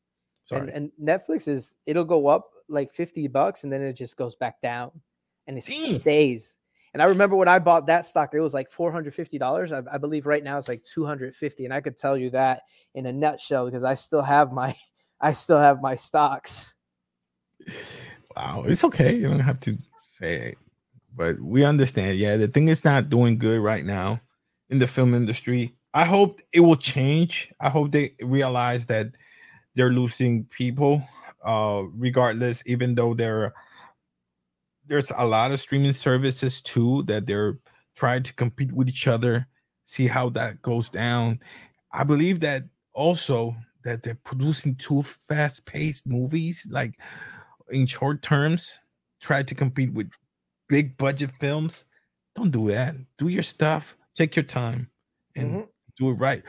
[0.50, 0.70] God.
[0.70, 4.36] and, and Netflix is it'll go up like fifty bucks and then it just goes
[4.36, 4.92] back down,
[5.48, 6.02] and it Damn.
[6.02, 6.58] stays.
[6.94, 9.72] And I remember when I bought that stock, it was like four hundred fifty dollars.
[9.72, 12.30] I, I believe right now it's like two hundred fifty, and I could tell you
[12.32, 12.62] that
[12.94, 14.76] in a nutshell because I still have my
[15.22, 16.74] I still have my stocks.
[18.36, 19.78] wow it's okay you don't have to
[20.20, 20.58] say it
[21.16, 24.20] but we understand yeah the thing is not doing good right now
[24.70, 29.08] in the film industry i hope it will change i hope they realize that
[29.76, 31.04] they're losing people
[31.46, 33.54] uh regardless even though they're
[34.86, 37.60] there's a lot of streaming services too that they're
[37.96, 39.48] trying to compete with each other
[39.88, 41.40] see how that goes down.
[41.94, 42.64] I believe that
[42.94, 47.00] also that they're producing too fast-paced movies like
[47.72, 48.80] in short terms
[49.22, 50.10] try to compete with
[50.70, 51.86] big budget films.
[52.36, 52.96] Don't do that.
[53.18, 53.98] Do your stuff.
[54.16, 54.92] Take your time
[55.36, 55.70] and Mhm.
[55.98, 56.44] do it right.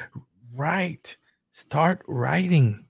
[0.55, 1.16] Right
[1.53, 2.86] start writing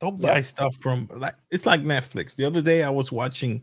[0.00, 0.44] don't buy Yep.
[0.44, 3.62] stuff from like it's like netflix the other day i was watching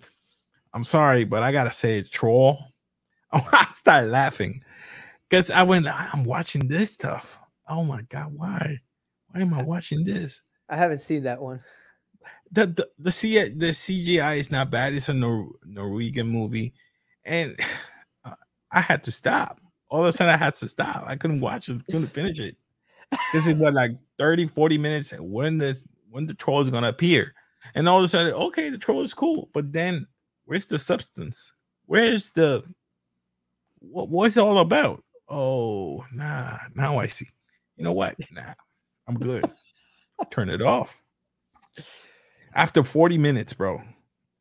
[0.74, 2.60] i'm sorry but i gotta say troll
[3.32, 4.62] i started laughing
[5.30, 8.78] because i went i'm watching this stuff oh my god why
[9.30, 11.62] why am i watching this I haven't seen that one.
[12.52, 14.94] the the the, C, the CGI is not bad.
[14.94, 16.74] It's a Nor- Norwegian movie,
[17.24, 17.58] and
[18.26, 18.36] uh,
[18.70, 19.62] I had to stop.
[19.90, 21.06] All of a sudden, I had to stop.
[21.08, 21.82] I couldn't watch it.
[21.86, 22.58] Couldn't finish it.
[23.32, 27.34] This is what like 30, 40 minutes when the when the troll is gonna appear,
[27.76, 30.08] and all of a sudden, okay, the troll is cool, but then
[30.46, 31.52] where's the substance?
[31.86, 32.64] Where's the
[33.80, 34.10] what?
[34.10, 35.04] What's it all about?
[35.30, 36.58] Oh, nah.
[36.76, 37.28] Now I see.
[37.76, 38.16] You know what?
[38.32, 38.54] Nah,
[39.08, 39.46] I'm good.
[40.20, 41.02] I'll Turn it off
[42.54, 43.82] after 40 minutes, bro.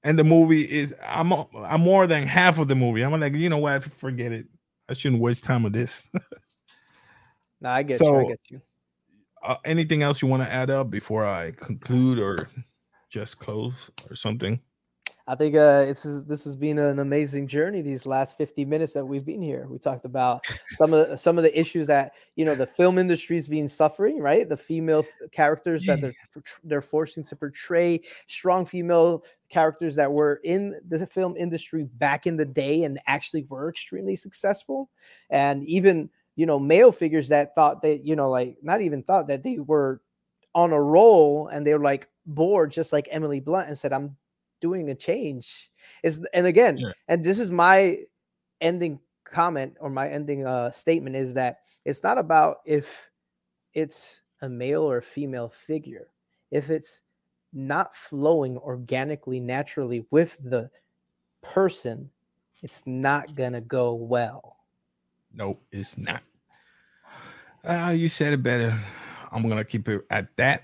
[0.02, 3.02] And the movie is I'm I'm more than half of the movie.
[3.02, 3.84] I'm like, you know what?
[3.84, 4.46] Forget it.
[4.88, 6.08] I shouldn't waste time with this.
[7.58, 8.14] No, I get you.
[8.14, 8.60] I get you.
[9.46, 12.48] Uh, anything else you want to add up before I conclude or
[13.10, 14.60] just close or something?
[15.28, 19.04] I think uh, it's this has been an amazing journey these last 50 minutes that
[19.04, 19.66] we've been here.
[19.68, 22.96] We talked about some of the, some of the issues that you know the film
[22.96, 24.48] industry is being suffering, right?
[24.48, 26.14] The female f- characters that they're
[26.62, 32.36] they're forcing to portray strong female characters that were in the film industry back in
[32.36, 34.90] the day and actually were extremely successful,
[35.30, 39.26] and even you know male figures that thought that you know like not even thought
[39.28, 40.00] that they were
[40.54, 44.16] on a roll and they were like bored, just like Emily Blunt, and said, "I'm
[44.60, 45.70] doing a change."
[46.02, 46.92] Is and again, Yeah.
[47.08, 47.98] and this is my
[48.60, 53.10] ending comment or my ending uh, statement is that it's not about if
[53.74, 56.08] it's a male or female figure.
[56.50, 57.02] If it's
[57.52, 60.70] not flowing organically, naturally with the
[61.42, 62.10] person,
[62.62, 64.55] it's not gonna go well.
[65.36, 66.22] No, it's not.
[67.62, 68.78] Uh, you said it better.
[69.30, 70.62] I'm gonna keep it at that.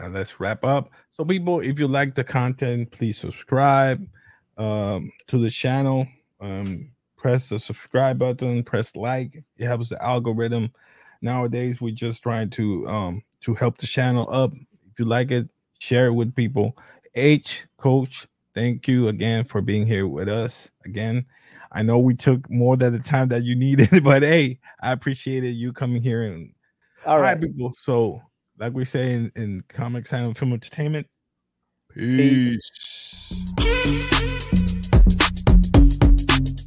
[0.00, 0.90] Uh, let's wrap up.
[1.12, 4.06] So, people, if you like the content, please subscribe
[4.58, 6.08] um, to the channel.
[6.40, 8.64] Um, press the subscribe button.
[8.64, 9.44] Press like.
[9.56, 10.72] It helps the algorithm.
[11.22, 14.52] Nowadays, we're just trying to um, to help the channel up.
[14.52, 16.76] If you like it, share it with people.
[17.14, 21.24] H Coach, thank you again for being here with us again.
[21.76, 25.50] I know we took more than the time that you needed, but hey, I appreciated
[25.50, 26.54] you coming here and
[27.04, 27.38] All right.
[27.38, 27.74] people.
[27.78, 28.22] So,
[28.58, 31.06] like we say in, in comics and film entertainment,
[31.94, 33.28] Peace.
[33.58, 34.15] peace.